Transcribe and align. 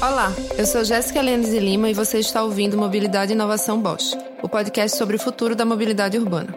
Olá, 0.00 0.32
eu 0.56 0.64
sou 0.64 0.84
Jéssica 0.84 1.20
Lênis 1.20 1.50
de 1.50 1.58
Lima 1.58 1.90
e 1.90 1.94
você 1.94 2.20
está 2.20 2.44
ouvindo 2.44 2.78
Mobilidade 2.78 3.32
e 3.32 3.34
Inovação 3.34 3.82
Bosch, 3.82 4.16
o 4.40 4.48
podcast 4.48 4.96
sobre 4.96 5.16
o 5.16 5.18
futuro 5.18 5.56
da 5.56 5.64
mobilidade 5.64 6.16
urbana. 6.16 6.54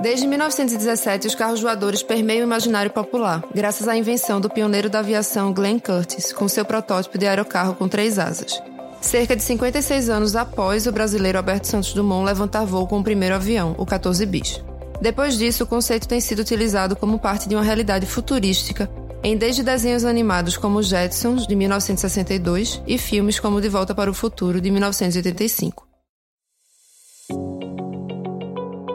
Desde 0.00 0.24
1917, 0.24 1.26
os 1.26 1.34
carros 1.34 1.60
voadores 1.60 2.04
permeiam 2.04 2.42
o 2.42 2.46
imaginário 2.46 2.92
popular, 2.92 3.42
graças 3.52 3.88
à 3.88 3.96
invenção 3.96 4.40
do 4.40 4.48
pioneiro 4.48 4.88
da 4.88 5.00
aviação 5.00 5.52
Glenn 5.52 5.80
Curtis, 5.80 6.32
com 6.32 6.46
seu 6.46 6.64
protótipo 6.64 7.18
de 7.18 7.26
aerocarro 7.26 7.74
com 7.74 7.88
três 7.88 8.20
asas. 8.20 8.62
Cerca 9.00 9.34
de 9.34 9.42
56 9.42 10.08
anos 10.08 10.36
após 10.36 10.86
o 10.86 10.92
brasileiro 10.92 11.38
Alberto 11.38 11.66
Santos 11.66 11.92
Dumont 11.92 12.24
levantar 12.24 12.64
voo 12.64 12.86
com 12.86 13.00
o 13.00 13.04
primeiro 13.04 13.34
avião, 13.34 13.74
o 13.78 13.84
14 13.84 14.24
Bis. 14.26 14.62
Depois 15.00 15.36
disso, 15.36 15.64
o 15.64 15.66
conceito 15.66 16.06
tem 16.06 16.20
sido 16.20 16.38
utilizado 16.38 16.94
como 16.94 17.18
parte 17.18 17.48
de 17.48 17.56
uma 17.56 17.64
realidade 17.64 18.06
futurística 18.06 18.88
em 19.26 19.36
desde 19.36 19.64
desenhos 19.64 20.04
animados 20.04 20.56
como 20.56 20.80
Jetsons, 20.80 21.48
de 21.48 21.56
1962, 21.56 22.80
e 22.86 22.96
filmes 22.96 23.40
como 23.40 23.60
De 23.60 23.68
Volta 23.68 23.92
para 23.92 24.08
o 24.08 24.14
Futuro, 24.14 24.60
de 24.60 24.70
1985. 24.70 25.84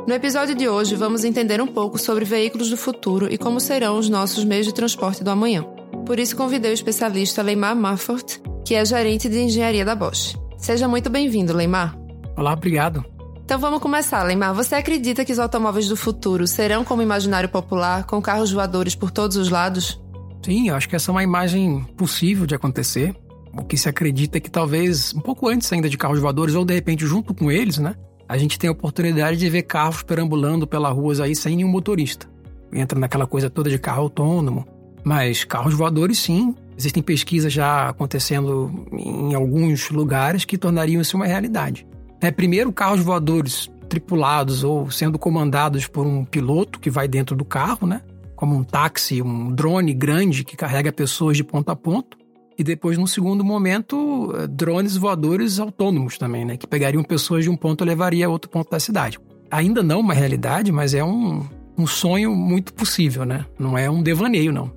No 0.07 0.13
episódio 0.13 0.55
de 0.55 0.69
hoje, 0.69 0.95
vamos 0.95 1.25
entender 1.25 1.61
um 1.61 1.67
pouco 1.67 1.97
sobre 1.97 2.23
veículos 2.23 2.69
do 2.69 2.77
futuro 2.77 3.27
e 3.29 3.37
como 3.37 3.59
serão 3.59 3.97
os 3.97 4.07
nossos 4.07 4.45
meios 4.45 4.65
de 4.65 4.73
transporte 4.73 5.21
do 5.21 5.29
amanhã. 5.29 5.65
Por 6.05 6.17
isso, 6.17 6.37
convidei 6.37 6.71
o 6.71 6.73
especialista 6.73 7.41
Leymar 7.41 7.75
Maffort, 7.75 8.37
que 8.65 8.73
é 8.73 8.85
gerente 8.85 9.27
de 9.27 9.37
engenharia 9.37 9.83
da 9.83 9.95
Bosch. 9.95 10.37
Seja 10.57 10.87
muito 10.87 11.09
bem-vindo, 11.09 11.53
Leymar. 11.53 11.97
Olá, 12.37 12.53
obrigado. 12.53 13.03
Então 13.43 13.59
vamos 13.59 13.81
começar, 13.81 14.23
Leymar. 14.23 14.53
Você 14.53 14.75
acredita 14.75 15.25
que 15.25 15.33
os 15.33 15.39
automóveis 15.39 15.89
do 15.89 15.97
futuro 15.97 16.47
serão 16.47 16.85
como 16.85 17.01
imaginário 17.01 17.49
popular, 17.49 18.05
com 18.05 18.21
carros 18.21 18.49
voadores 18.49 18.95
por 18.95 19.11
todos 19.11 19.35
os 19.35 19.49
lados? 19.49 20.00
Sim, 20.43 20.69
eu 20.69 20.75
acho 20.75 20.89
que 20.89 20.95
essa 20.95 21.11
é 21.11 21.13
uma 21.13 21.23
imagem 21.23 21.83
possível 21.95 22.45
de 22.45 22.55
acontecer. 22.55 23.15
O 23.53 23.63
que 23.63 23.77
se 23.77 23.87
acredita 23.87 24.37
é 24.37 24.41
que 24.41 24.49
talvez 24.49 25.13
um 25.13 25.19
pouco 25.19 25.47
antes 25.47 25.71
ainda 25.71 25.89
de 25.89 25.97
carros 25.97 26.19
voadores, 26.19 26.55
ou 26.55 26.65
de 26.65 26.73
repente 26.73 27.05
junto 27.05 27.33
com 27.33 27.51
eles, 27.51 27.77
né? 27.77 27.95
A 28.27 28.37
gente 28.37 28.57
tem 28.57 28.69
a 28.69 28.71
oportunidade 28.71 29.37
de 29.37 29.49
ver 29.49 29.63
carros 29.63 30.03
perambulando 30.03 30.65
pelas 30.65 30.93
ruas 30.95 31.19
aí 31.19 31.35
sem 31.35 31.57
nenhum 31.57 31.69
motorista. 31.69 32.27
Entra 32.73 32.97
naquela 32.97 33.27
coisa 33.27 33.49
toda 33.49 33.69
de 33.69 33.77
carro 33.77 34.03
autônomo. 34.03 34.65
Mas 35.03 35.43
carros 35.43 35.73
voadores, 35.73 36.19
sim. 36.19 36.55
Existem 36.77 37.03
pesquisas 37.03 37.51
já 37.51 37.89
acontecendo 37.89 38.87
em 38.93 39.33
alguns 39.33 39.89
lugares 39.89 40.45
que 40.45 40.57
tornariam 40.57 41.01
isso 41.01 41.17
uma 41.17 41.25
realidade. 41.25 41.85
É, 42.21 42.31
primeiro, 42.31 42.71
carros 42.71 43.01
voadores 43.01 43.69
tripulados 43.89 44.63
ou 44.63 44.89
sendo 44.89 45.19
comandados 45.19 45.85
por 45.85 46.07
um 46.07 46.23
piloto 46.23 46.79
que 46.79 46.89
vai 46.89 47.07
dentro 47.09 47.35
do 47.35 47.43
carro, 47.43 47.85
né? 47.85 48.01
Como 48.41 48.55
um 48.55 48.63
táxi, 48.63 49.21
um 49.21 49.53
drone 49.53 49.93
grande 49.93 50.43
que 50.43 50.57
carrega 50.57 50.91
pessoas 50.91 51.37
de 51.37 51.43
ponto 51.43 51.69
a 51.69 51.75
ponto. 51.75 52.17
E 52.57 52.63
depois, 52.63 52.97
num 52.97 53.05
segundo 53.05 53.43
momento, 53.43 54.33
eh, 54.35 54.47
drones 54.47 54.97
voadores 54.97 55.59
autônomos 55.59 56.17
também, 56.17 56.43
né? 56.43 56.57
Que 56.57 56.65
pegariam 56.65 57.03
pessoas 57.03 57.43
de 57.43 57.51
um 57.51 57.55
ponto 57.55 57.83
e 57.83 57.87
levaria 57.87 58.25
a 58.25 58.29
outro 58.29 58.49
ponto 58.49 58.71
da 58.71 58.79
cidade. 58.79 59.19
Ainda 59.51 59.83
não 59.83 59.99
uma 59.99 60.15
realidade, 60.15 60.71
mas 60.71 60.95
é 60.95 61.03
um, 61.03 61.47
um 61.77 61.85
sonho 61.85 62.35
muito 62.35 62.73
possível, 62.73 63.25
né? 63.25 63.45
Não 63.59 63.77
é 63.77 63.87
um 63.87 64.01
devaneio, 64.01 64.51
não. 64.51 64.71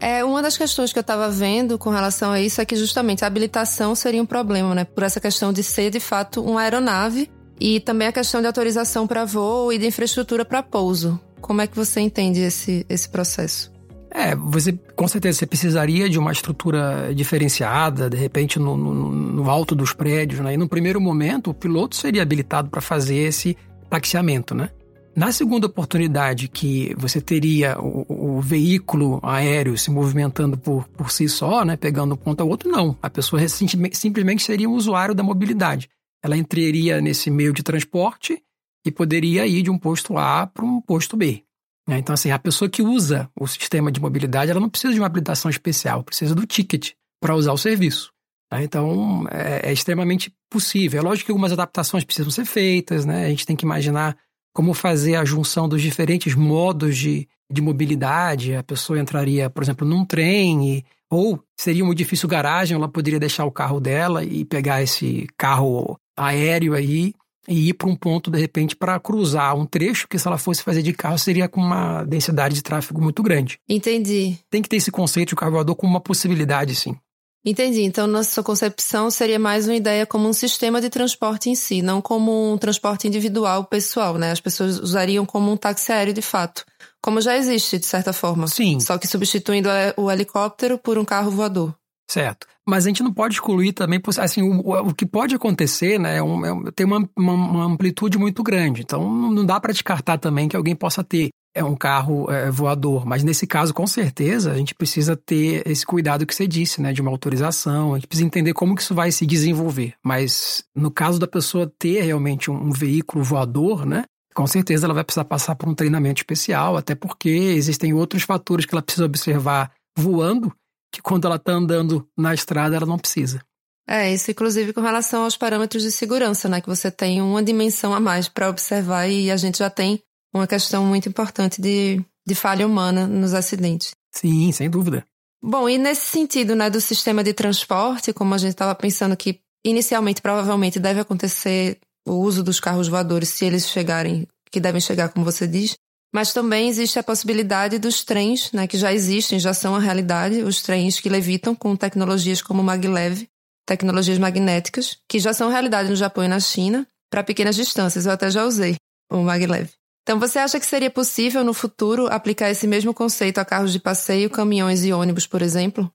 É, 0.00 0.24
uma 0.24 0.40
das 0.40 0.56
questões 0.56 0.90
que 0.90 0.98
eu 0.98 1.02
estava 1.02 1.28
vendo 1.28 1.78
com 1.78 1.90
relação 1.90 2.32
a 2.32 2.40
isso 2.40 2.62
é 2.62 2.64
que 2.64 2.76
justamente 2.76 3.24
a 3.24 3.26
habilitação 3.26 3.94
seria 3.94 4.22
um 4.22 4.26
problema, 4.26 4.74
né? 4.74 4.84
Por 4.84 5.02
essa 5.02 5.20
questão 5.20 5.52
de 5.52 5.62
ser, 5.62 5.90
de 5.90 6.00
fato, 6.00 6.42
uma 6.42 6.62
aeronave 6.62 7.30
e 7.60 7.78
também 7.78 8.08
a 8.08 8.12
questão 8.12 8.40
de 8.40 8.46
autorização 8.46 9.06
para 9.06 9.26
voo 9.26 9.70
e 9.70 9.76
de 9.76 9.86
infraestrutura 9.86 10.46
para 10.46 10.62
pouso. 10.62 11.20
Como 11.42 11.60
é 11.60 11.66
que 11.66 11.76
você 11.76 12.00
entende 12.00 12.40
esse, 12.40 12.86
esse 12.88 13.08
processo? 13.08 13.70
É, 14.14 14.36
você 14.36 14.72
com 14.94 15.08
certeza 15.08 15.38
você 15.38 15.46
precisaria 15.46 16.08
de 16.08 16.18
uma 16.18 16.32
estrutura 16.32 17.12
diferenciada, 17.14 18.08
de 18.08 18.16
repente 18.16 18.58
no, 18.58 18.76
no, 18.76 19.10
no 19.10 19.50
alto 19.50 19.74
dos 19.74 19.92
prédios, 19.92 20.40
né? 20.40 20.54
E 20.54 20.56
no 20.56 20.68
primeiro 20.68 21.00
momento 21.00 21.50
o 21.50 21.54
piloto 21.54 21.96
seria 21.96 22.22
habilitado 22.22 22.70
para 22.70 22.80
fazer 22.80 23.16
esse 23.16 23.56
taxiamento, 23.90 24.54
né? 24.54 24.70
Na 25.14 25.30
segunda 25.30 25.66
oportunidade 25.66 26.48
que 26.48 26.94
você 26.96 27.20
teria 27.20 27.78
o, 27.78 28.36
o, 28.36 28.40
veículo 28.40 29.20
aéreo 29.22 29.76
se 29.76 29.90
movimentando 29.90 30.56
por, 30.56 30.88
por 30.88 31.10
si 31.10 31.28
só, 31.28 31.66
né, 31.66 31.76
pegando 31.76 32.14
um 32.14 32.16
ponto 32.16 32.40
ao 32.40 32.48
outro, 32.48 32.70
não. 32.70 32.96
A 33.02 33.10
pessoa 33.10 33.46
simplesmente 33.46 34.42
seria 34.42 34.68
um 34.68 34.72
usuário 34.72 35.14
da 35.14 35.22
mobilidade. 35.22 35.90
Ela 36.22 36.34
entraria 36.34 36.98
nesse 37.02 37.30
meio 37.30 37.52
de 37.52 37.62
transporte 37.62 38.42
e 38.84 38.90
poderia 38.90 39.46
ir 39.46 39.62
de 39.62 39.70
um 39.70 39.78
posto 39.78 40.18
A 40.18 40.46
para 40.46 40.64
um 40.64 40.80
posto 40.80 41.16
B. 41.16 41.44
Né? 41.88 41.98
Então, 41.98 42.12
assim, 42.12 42.30
a 42.30 42.38
pessoa 42.38 42.68
que 42.68 42.82
usa 42.82 43.30
o 43.38 43.46
sistema 43.46 43.90
de 43.90 44.00
mobilidade, 44.00 44.50
ela 44.50 44.60
não 44.60 44.68
precisa 44.68 44.92
de 44.92 45.00
uma 45.00 45.06
habilitação 45.06 45.50
especial, 45.50 46.02
precisa 46.02 46.34
do 46.34 46.46
ticket 46.46 46.92
para 47.20 47.34
usar 47.34 47.52
o 47.52 47.58
serviço. 47.58 48.12
Né? 48.52 48.64
Então, 48.64 49.26
é, 49.30 49.70
é, 49.70 49.72
extremamente 49.72 50.32
possível. 50.50 51.00
É 51.00 51.02
lógico 51.02 51.26
que 51.26 51.32
algumas 51.32 51.52
adaptações 51.52 52.04
precisam 52.04 52.30
ser 52.30 52.44
feitas, 52.44 53.04
né? 53.04 53.26
A 53.26 53.28
gente 53.28 53.46
tem 53.46 53.56
que 53.56 53.64
imaginar 53.64 54.16
como 54.54 54.74
fazer 54.74 55.16
a 55.16 55.24
junção 55.24 55.68
dos 55.68 55.80
diferentes 55.80 56.34
modos 56.34 56.96
de, 56.96 57.26
de 57.50 57.62
mobilidade. 57.62 58.54
A 58.54 58.62
pessoa 58.62 59.00
entraria, 59.00 59.48
por 59.48 59.62
exemplo, 59.62 59.86
num 59.86 60.04
trem, 60.04 60.76
e, 60.76 60.84
ou 61.10 61.42
seria 61.58 61.84
um 61.84 61.92
edifício 61.92 62.28
garagem, 62.28 62.76
ela 62.76 62.88
poderia 62.88 63.18
deixar 63.18 63.44
o 63.44 63.52
carro 63.52 63.80
dela 63.80 64.22
e 64.22 64.44
pegar 64.44 64.82
esse 64.82 65.26
carro 65.38 65.98
aéreo 66.16 66.74
aí 66.74 67.14
e 67.48 67.68
ir 67.68 67.74
para 67.74 67.88
um 67.88 67.96
ponto, 67.96 68.30
de 68.30 68.38
repente, 68.38 68.76
para 68.76 68.98
cruzar 69.00 69.56
um 69.56 69.66
trecho 69.66 70.06
que, 70.08 70.18
se 70.18 70.26
ela 70.26 70.38
fosse 70.38 70.62
fazer 70.62 70.82
de 70.82 70.92
carro, 70.92 71.18
seria 71.18 71.48
com 71.48 71.60
uma 71.60 72.04
densidade 72.04 72.54
de 72.54 72.62
tráfego 72.62 73.00
muito 73.00 73.22
grande. 73.22 73.58
Entendi. 73.68 74.38
Tem 74.50 74.62
que 74.62 74.68
ter 74.68 74.76
esse 74.76 74.90
conceito 74.90 75.30
de 75.30 75.36
carro 75.36 75.52
voador 75.52 75.74
como 75.74 75.92
uma 75.92 76.00
possibilidade, 76.00 76.74
sim. 76.74 76.96
Entendi. 77.44 77.82
Então, 77.82 78.06
na 78.06 78.22
sua 78.22 78.44
concepção, 78.44 79.10
seria 79.10 79.38
mais 79.38 79.66
uma 79.66 79.74
ideia 79.74 80.06
como 80.06 80.28
um 80.28 80.32
sistema 80.32 80.80
de 80.80 80.88
transporte 80.88 81.50
em 81.50 81.56
si, 81.56 81.82
não 81.82 82.00
como 82.00 82.52
um 82.52 82.56
transporte 82.56 83.08
individual 83.08 83.64
pessoal, 83.64 84.16
né? 84.16 84.30
As 84.30 84.40
pessoas 84.40 84.78
usariam 84.78 85.26
como 85.26 85.50
um 85.50 85.56
táxi 85.56 85.90
aéreo 85.90 86.14
de 86.14 86.22
fato. 86.22 86.64
Como 87.02 87.20
já 87.20 87.36
existe, 87.36 87.80
de 87.80 87.86
certa 87.86 88.12
forma. 88.12 88.46
Sim. 88.46 88.78
Só 88.78 88.96
que 88.96 89.08
substituindo 89.08 89.68
o 89.96 90.08
helicóptero 90.08 90.78
por 90.78 90.96
um 90.96 91.04
carro 91.04 91.32
voador. 91.32 91.74
Certo. 92.10 92.46
Mas 92.66 92.84
a 92.84 92.88
gente 92.88 93.02
não 93.02 93.12
pode 93.12 93.34
excluir 93.34 93.72
também, 93.72 94.00
assim, 94.18 94.42
o, 94.42 94.88
o 94.88 94.94
que 94.94 95.06
pode 95.06 95.34
acontecer, 95.34 95.98
né, 95.98 96.18
é 96.18 96.22
um, 96.22 96.66
é, 96.66 96.70
tem 96.72 96.86
uma, 96.86 97.08
uma, 97.16 97.32
uma, 97.32 97.64
amplitude 97.64 98.18
muito 98.18 98.42
grande. 98.42 98.82
Então, 98.82 99.10
não 99.10 99.44
dá 99.44 99.58
para 99.58 99.72
descartar 99.72 100.18
também 100.18 100.48
que 100.48 100.56
alguém 100.56 100.76
possa 100.76 101.02
ter 101.02 101.30
é 101.54 101.62
um 101.62 101.76
carro 101.76 102.30
é, 102.30 102.50
voador. 102.50 103.04
Mas 103.04 103.22
nesse 103.22 103.46
caso, 103.46 103.74
com 103.74 103.86
certeza, 103.86 104.52
a 104.52 104.56
gente 104.56 104.74
precisa 104.74 105.16
ter 105.16 105.62
esse 105.66 105.84
cuidado 105.84 106.26
que 106.26 106.34
você 106.34 106.46
disse, 106.46 106.80
né, 106.80 106.92
de 106.92 107.02
uma 107.02 107.10
autorização. 107.10 107.92
A 107.92 107.98
gente 107.98 108.06
precisa 108.06 108.26
entender 108.26 108.54
como 108.54 108.74
que 108.74 108.82
isso 108.82 108.94
vai 108.94 109.12
se 109.12 109.26
desenvolver. 109.26 109.94
Mas 110.04 110.64
no 110.74 110.90
caso 110.90 111.18
da 111.18 111.26
pessoa 111.26 111.70
ter 111.78 112.02
realmente 112.02 112.50
um, 112.50 112.54
um 112.54 112.72
veículo 112.72 113.22
voador, 113.22 113.84
né, 113.84 114.04
com 114.34 114.46
certeza 114.46 114.86
ela 114.86 114.94
vai 114.94 115.04
precisar 115.04 115.24
passar 115.24 115.54
por 115.54 115.68
um 115.68 115.74
treinamento 115.74 116.20
especial, 116.20 116.76
até 116.76 116.94
porque 116.94 117.28
existem 117.28 117.92
outros 117.92 118.22
fatores 118.22 118.64
que 118.64 118.74
ela 118.74 118.82
precisa 118.82 119.04
observar 119.04 119.70
voando 119.96 120.52
que 120.92 121.00
quando 121.00 121.24
ela 121.24 121.36
está 121.36 121.52
andando 121.52 122.06
na 122.16 122.34
estrada 122.34 122.76
ela 122.76 122.86
não 122.86 122.98
precisa. 122.98 123.42
É, 123.88 124.12
isso 124.12 124.30
inclusive 124.30 124.72
com 124.72 124.80
relação 124.80 125.24
aos 125.24 125.36
parâmetros 125.36 125.82
de 125.82 125.90
segurança, 125.90 126.48
né? 126.48 126.60
Que 126.60 126.68
você 126.68 126.90
tem 126.90 127.20
uma 127.20 127.42
dimensão 127.42 127.94
a 127.94 127.98
mais 127.98 128.28
para 128.28 128.48
observar 128.48 129.08
e 129.08 129.30
a 129.30 129.36
gente 129.36 129.58
já 129.58 129.70
tem 129.70 130.00
uma 130.32 130.46
questão 130.46 130.84
muito 130.84 131.08
importante 131.08 131.60
de, 131.60 132.00
de 132.26 132.34
falha 132.34 132.66
humana 132.66 133.06
nos 133.06 133.34
acidentes. 133.34 133.92
Sim, 134.14 134.52
sem 134.52 134.70
dúvida. 134.70 135.04
Bom, 135.42 135.68
e 135.68 135.76
nesse 135.76 136.06
sentido, 136.06 136.54
né, 136.54 136.70
do 136.70 136.80
sistema 136.80 137.24
de 137.24 137.32
transporte, 137.32 138.12
como 138.12 138.34
a 138.34 138.38
gente 138.38 138.52
estava 138.52 138.74
pensando 138.74 139.16
que 139.16 139.40
inicialmente 139.64 140.22
provavelmente 140.22 140.78
deve 140.78 141.00
acontecer 141.00 141.78
o 142.06 142.14
uso 142.14 142.42
dos 142.42 142.60
carros 142.60 142.88
voadores 142.88 143.28
se 143.28 143.44
eles 143.44 143.68
chegarem, 143.68 144.26
que 144.50 144.60
devem 144.60 144.80
chegar, 144.80 145.08
como 145.08 145.24
você 145.24 145.46
diz, 145.46 145.76
mas 146.12 146.32
também 146.32 146.68
existe 146.68 146.98
a 146.98 147.02
possibilidade 147.02 147.78
dos 147.78 148.04
trens, 148.04 148.52
né, 148.52 148.66
que 148.66 148.76
já 148.76 148.92
existem, 148.92 149.40
já 149.40 149.54
são 149.54 149.74
a 149.74 149.80
realidade, 149.80 150.42
os 150.42 150.60
trens 150.60 151.00
que 151.00 151.08
levitam 151.08 151.54
com 151.54 151.74
tecnologias 151.74 152.42
como 152.42 152.62
maglev, 152.62 153.26
tecnologias 153.66 154.18
magnéticas, 154.18 154.98
que 155.08 155.18
já 155.18 155.32
são 155.32 155.48
realidade 155.48 155.88
no 155.88 155.96
Japão 155.96 156.24
e 156.24 156.28
na 156.28 156.40
China, 156.40 156.86
para 157.10 157.22
pequenas 157.22 157.56
distâncias. 157.56 158.06
Eu 158.06 158.12
até 158.12 158.30
já 158.30 158.44
usei 158.44 158.76
o 159.10 159.18
maglev. 159.22 159.68
Então, 160.02 160.18
você 160.18 160.38
acha 160.38 160.58
que 160.58 160.66
seria 160.66 160.90
possível 160.90 161.44
no 161.44 161.54
futuro 161.54 162.08
aplicar 162.08 162.50
esse 162.50 162.66
mesmo 162.66 162.92
conceito 162.92 163.38
a 163.38 163.44
carros 163.44 163.72
de 163.72 163.78
passeio, 163.78 164.28
caminhões 164.28 164.84
e 164.84 164.92
ônibus, 164.92 165.26
por 165.26 165.42
exemplo? 165.42 165.90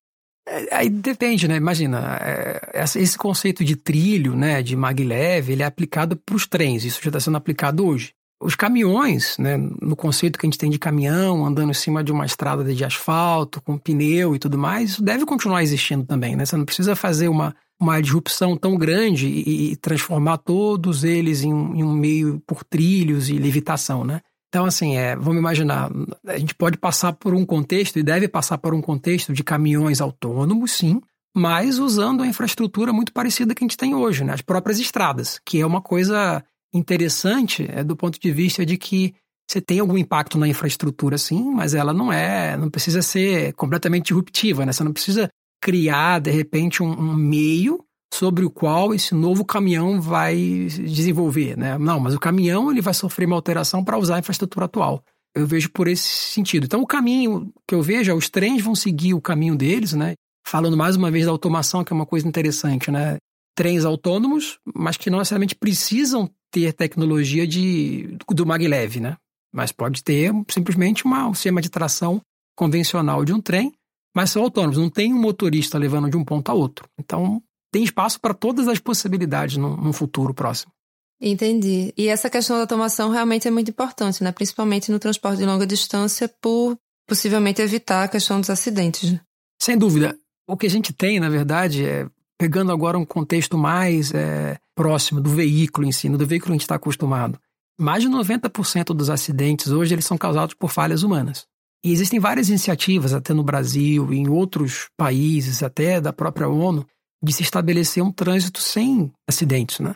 É, 0.47 0.75
aí 0.75 0.89
depende, 0.89 1.45
né? 1.45 1.57
Imagina, 1.57 2.17
é, 2.21 2.83
esse 2.95 3.17
conceito 3.17 3.65
de 3.65 3.75
trilho, 3.75 4.33
né, 4.33 4.63
de 4.63 4.77
maglev, 4.77 5.51
ele 5.51 5.61
é 5.61 5.65
aplicado 5.65 6.15
para 6.15 6.35
os 6.35 6.47
trens. 6.47 6.85
Isso 6.85 7.01
já 7.03 7.09
está 7.09 7.19
sendo 7.19 7.35
aplicado 7.35 7.85
hoje. 7.85 8.13
Os 8.39 8.55
caminhões, 8.55 9.35
né, 9.39 9.57
no 9.57 9.95
conceito 9.95 10.37
que 10.37 10.45
a 10.45 10.49
gente 10.49 10.59
tem 10.59 10.69
de 10.69 10.77
caminhão, 10.77 11.43
andando 11.43 11.71
em 11.71 11.73
cima 11.73 12.03
de 12.03 12.11
uma 12.11 12.25
estrada 12.25 12.63
de 12.63 12.85
asfalto, 12.85 13.61
com 13.61 13.77
pneu 13.77 14.35
e 14.35 14.39
tudo 14.39 14.57
mais, 14.57 14.91
isso 14.91 15.03
deve 15.03 15.25
continuar 15.25 15.63
existindo 15.63 16.05
também, 16.05 16.35
né? 16.35 16.45
Você 16.45 16.55
não 16.55 16.65
precisa 16.65 16.95
fazer 16.95 17.29
uma, 17.29 17.55
uma 17.79 17.99
disrupção 17.99 18.55
tão 18.55 18.77
grande 18.77 19.27
e, 19.27 19.71
e 19.71 19.75
transformar 19.75 20.37
todos 20.37 21.03
eles 21.03 21.43
em, 21.43 21.49
em, 21.49 21.83
um 21.83 21.93
meio 21.93 22.39
por 22.45 22.63
trilhos 22.63 23.27
e 23.29 23.39
levitação, 23.39 24.03
né? 24.03 24.21
Então, 24.49 24.65
assim, 24.65 24.95
é, 24.95 25.15
vamos 25.15 25.39
imaginar, 25.39 25.89
a 26.25 26.37
gente 26.37 26.53
pode 26.53 26.77
passar 26.77 27.13
por 27.13 27.33
um 27.33 27.45
contexto, 27.45 27.97
e 27.97 28.03
deve 28.03 28.27
passar 28.27 28.57
por 28.59 28.73
um 28.73 28.81
contexto 28.81 29.33
de 29.33 29.43
caminhões 29.43 29.99
autônomos, 29.99 30.71
sim, 30.71 31.01
mas 31.35 31.79
usando 31.79 32.23
a 32.23 32.27
infraestrutura 32.27 32.93
muito 32.93 33.11
parecida 33.11 33.53
que 33.53 33.63
a 33.63 33.67
gente 33.67 33.77
tem 33.77 33.93
hoje, 33.93 34.23
né? 34.23 34.33
as 34.33 34.41
próprias 34.41 34.79
estradas, 34.79 35.39
que 35.45 35.59
é 35.59 35.65
uma 35.65 35.81
coisa 35.81 36.43
interessante 36.73 37.65
é, 37.69 37.83
do 37.83 37.95
ponto 37.95 38.19
de 38.19 38.31
vista 38.31 38.65
de 38.65 38.77
que 38.77 39.13
você 39.49 39.61
tem 39.61 39.79
algum 39.79 39.97
impacto 39.97 40.37
na 40.37 40.47
infraestrutura, 40.47 41.17
sim, 41.17 41.51
mas 41.51 41.73
ela 41.73 41.93
não 41.93 42.11
é, 42.11 42.57
não 42.57 42.69
precisa 42.69 43.01
ser 43.01 43.53
completamente 43.53 44.07
disruptiva, 44.07 44.65
né? 44.65 44.73
Você 44.73 44.83
não 44.83 44.91
precisa 44.91 45.29
criar, 45.61 46.19
de 46.19 46.31
repente, 46.31 46.83
um, 46.83 46.91
um 46.91 47.15
meio 47.15 47.79
sobre 48.13 48.45
o 48.45 48.49
qual 48.49 48.93
esse 48.93 49.13
novo 49.15 49.45
caminhão 49.45 50.01
vai 50.01 50.35
desenvolver, 50.35 51.57
né? 51.57 51.77
Não, 51.77 51.99
mas 51.99 52.13
o 52.13 52.19
caminhão 52.19 52.69
ele 52.71 52.81
vai 52.81 52.93
sofrer 52.93 53.25
uma 53.25 53.35
alteração 53.35 53.83
para 53.83 53.97
usar 53.97 54.15
a 54.15 54.19
infraestrutura 54.19 54.65
atual. 54.65 55.01
Eu 55.35 55.45
vejo 55.45 55.69
por 55.71 55.87
esse 55.87 56.07
sentido. 56.07 56.65
Então, 56.65 56.81
o 56.81 56.87
caminho 56.87 57.51
que 57.67 57.75
eu 57.75 57.81
vejo 57.81 58.11
é 58.11 58.13
os 58.13 58.29
trens 58.29 58.61
vão 58.61 58.75
seguir 58.75 59.13
o 59.13 59.21
caminho 59.21 59.55
deles, 59.55 59.93
né? 59.93 60.13
Falando 60.45 60.75
mais 60.75 60.95
uma 60.95 61.11
vez 61.11 61.25
da 61.25 61.31
automação, 61.31 61.83
que 61.83 61.93
é 61.93 61.95
uma 61.95 62.05
coisa 62.05 62.27
interessante, 62.27 62.89
né? 62.89 63.17
Trens 63.57 63.83
autônomos, 63.83 64.59
mas 64.75 64.97
que 64.97 65.09
não 65.09 65.17
necessariamente 65.17 65.55
precisam 65.55 66.29
ter 66.51 66.73
tecnologia 66.73 67.47
de, 67.47 68.15
do 68.29 68.45
maglev, 68.45 68.99
né? 68.99 69.17
Mas 69.51 69.71
pode 69.71 70.03
ter 70.03 70.31
simplesmente 70.47 71.05
uma, 71.05 71.27
um 71.27 71.33
sistema 71.33 71.59
de 71.59 71.69
tração 71.69 72.21
convencional 72.55 73.25
de 73.25 73.33
um 73.33 73.41
trem, 73.41 73.73
mas 74.15 74.29
são 74.29 74.43
autônomos, 74.43 74.77
não 74.77 74.91
tem 74.91 75.11
um 75.11 75.19
motorista 75.19 75.77
levando 75.79 76.09
de 76.09 76.17
um 76.17 76.23
ponto 76.23 76.49
a 76.49 76.53
outro. 76.53 76.87
Então, 76.99 77.41
tem 77.71 77.83
espaço 77.83 78.19
para 78.19 78.33
todas 78.33 78.67
as 78.67 78.77
possibilidades 78.77 79.57
num, 79.57 79.75
num 79.75 79.93
futuro 79.93 80.33
próximo. 80.33 80.71
Entendi. 81.19 81.91
E 81.97 82.07
essa 82.07 82.29
questão 82.29 82.57
da 82.57 82.63
automação 82.63 83.09
realmente 83.09 83.47
é 83.47 83.51
muito 83.51 83.71
importante, 83.71 84.23
né? 84.23 84.31
Principalmente 84.31 84.91
no 84.91 84.99
transporte 84.99 85.39
de 85.39 85.45
longa 85.45 85.65
distância, 85.65 86.31
por 86.41 86.77
possivelmente 87.07 87.61
evitar 87.61 88.03
a 88.03 88.07
questão 88.07 88.39
dos 88.39 88.49
acidentes. 88.49 89.13
Né? 89.13 89.21
Sem 89.59 89.77
dúvida. 89.77 90.15
O 90.47 90.55
que 90.55 90.67
a 90.67 90.69
gente 90.69 90.93
tem, 90.93 91.19
na 91.19 91.29
verdade, 91.29 91.85
é 91.85 92.07
pegando 92.37 92.71
agora 92.71 92.97
um 92.97 93.05
contexto 93.05 93.57
mais 93.57 94.13
é, 94.13 94.57
próximo 94.75 95.19
do 95.19 95.29
veículo 95.29 95.87
em 95.87 95.91
si, 95.91 96.07
do 96.09 96.25
veículo 96.25 96.49
que 96.49 96.51
a 96.51 96.55
gente 96.55 96.61
está 96.61 96.75
acostumado. 96.75 97.39
Mais 97.79 98.01
de 98.03 98.09
90% 98.09 98.93
dos 98.95 99.09
acidentes 99.09 99.67
hoje 99.71 99.93
eles 99.93 100.05
são 100.05 100.17
causados 100.17 100.53
por 100.53 100.71
falhas 100.71 101.03
humanas. 101.03 101.45
E 101.83 101.91
existem 101.91 102.19
várias 102.19 102.49
iniciativas, 102.49 103.13
até 103.13 103.33
no 103.33 103.43
Brasil 103.43 104.11
e 104.11 104.17
em 104.17 104.27
outros 104.27 104.89
países, 104.97 105.61
até 105.61 106.01
da 106.01 106.11
própria 106.11 106.49
ONU, 106.49 106.85
de 107.23 107.31
se 107.31 107.43
estabelecer 107.43 108.03
um 108.03 108.11
trânsito 108.11 108.59
sem 108.59 109.11
acidentes, 109.27 109.79
né? 109.79 109.95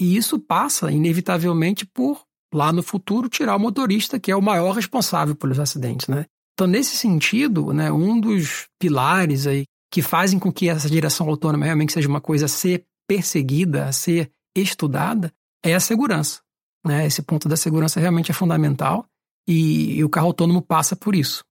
E 0.00 0.16
isso 0.16 0.38
passa, 0.38 0.90
inevitavelmente, 0.90 1.86
por, 1.86 2.22
lá 2.52 2.72
no 2.72 2.82
futuro, 2.82 3.28
tirar 3.28 3.56
o 3.56 3.60
motorista, 3.60 4.18
que 4.18 4.30
é 4.30 4.36
o 4.36 4.42
maior 4.42 4.72
responsável 4.72 5.34
pelos 5.34 5.58
acidentes, 5.58 6.08
né? 6.08 6.26
Então, 6.54 6.66
nesse 6.66 6.96
sentido, 6.96 7.72
né, 7.72 7.90
um 7.90 8.20
dos 8.20 8.66
pilares 8.78 9.46
aí 9.46 9.64
que 9.92 10.00
fazem 10.00 10.38
com 10.38 10.50
que 10.50 10.70
essa 10.70 10.88
direção 10.88 11.28
autônoma 11.28 11.66
realmente 11.66 11.92
seja 11.92 12.08
uma 12.08 12.20
coisa 12.20 12.46
a 12.46 12.48
ser 12.48 12.86
perseguida, 13.06 13.84
a 13.84 13.92
ser 13.92 14.32
estudada, 14.56 15.30
é 15.62 15.74
a 15.74 15.80
segurança. 15.80 16.40
Né? 16.84 17.06
Esse 17.06 17.20
ponto 17.20 17.46
da 17.46 17.56
segurança 17.56 18.00
realmente 18.00 18.30
é 18.30 18.34
fundamental 18.34 19.06
e, 19.46 19.96
e 19.96 20.04
o 20.04 20.08
carro 20.08 20.28
autônomo 20.28 20.62
passa 20.62 20.96
por 20.96 21.14
isso. 21.14 21.44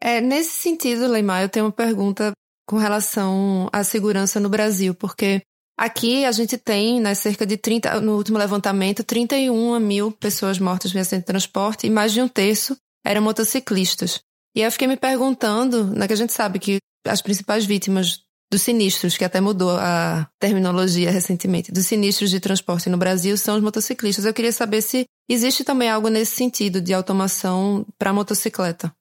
É, 0.00 0.20
nesse 0.20 0.52
sentido, 0.52 1.08
Leimar, 1.08 1.42
eu 1.42 1.48
tenho 1.48 1.66
uma 1.66 1.72
pergunta 1.72 2.30
com 2.68 2.76
relação 2.76 3.68
à 3.72 3.82
segurança 3.82 4.38
no 4.38 4.48
Brasil, 4.48 4.94
porque 4.94 5.42
aqui 5.76 6.24
a 6.24 6.30
gente 6.30 6.56
tem, 6.56 7.00
né, 7.00 7.16
cerca 7.16 7.44
de 7.44 7.56
30, 7.56 8.00
no 8.00 8.16
último 8.16 8.38
levantamento, 8.38 9.02
31 9.02 9.80
mil 9.80 10.12
pessoas 10.12 10.60
mortas 10.60 10.94
em 10.94 11.00
acidente 11.00 11.22
de 11.22 11.26
transporte 11.26 11.88
e 11.88 11.90
mais 11.90 12.12
de 12.12 12.22
um 12.22 12.28
terço 12.28 12.76
eram 13.04 13.22
motociclistas. 13.22 14.20
E 14.54 14.60
eu 14.60 14.70
fiquei 14.70 14.86
me 14.86 14.96
perguntando, 14.96 15.84
né, 15.84 16.06
que 16.06 16.12
a 16.12 16.16
gente 16.16 16.32
sabe 16.32 16.60
que 16.60 16.78
as 17.06 17.22
principais 17.22 17.64
vítimas 17.64 18.22
dos 18.50 18.62
sinistros, 18.62 19.16
que 19.16 19.24
até 19.24 19.40
mudou 19.40 19.70
a 19.72 20.26
terminologia 20.38 21.10
recentemente, 21.10 21.70
dos 21.70 21.86
sinistros 21.86 22.30
de 22.30 22.40
transporte 22.40 22.88
no 22.88 22.96
Brasil 22.96 23.36
são 23.36 23.56
os 23.56 23.62
motociclistas. 23.62 24.24
Eu 24.24 24.32
queria 24.32 24.52
saber 24.52 24.80
se 24.80 25.04
existe 25.28 25.64
também 25.64 25.90
algo 25.90 26.08
nesse 26.08 26.36
sentido 26.36 26.80
de 26.80 26.94
automação 26.94 27.86
para 27.98 28.12
motocicleta. 28.12 28.92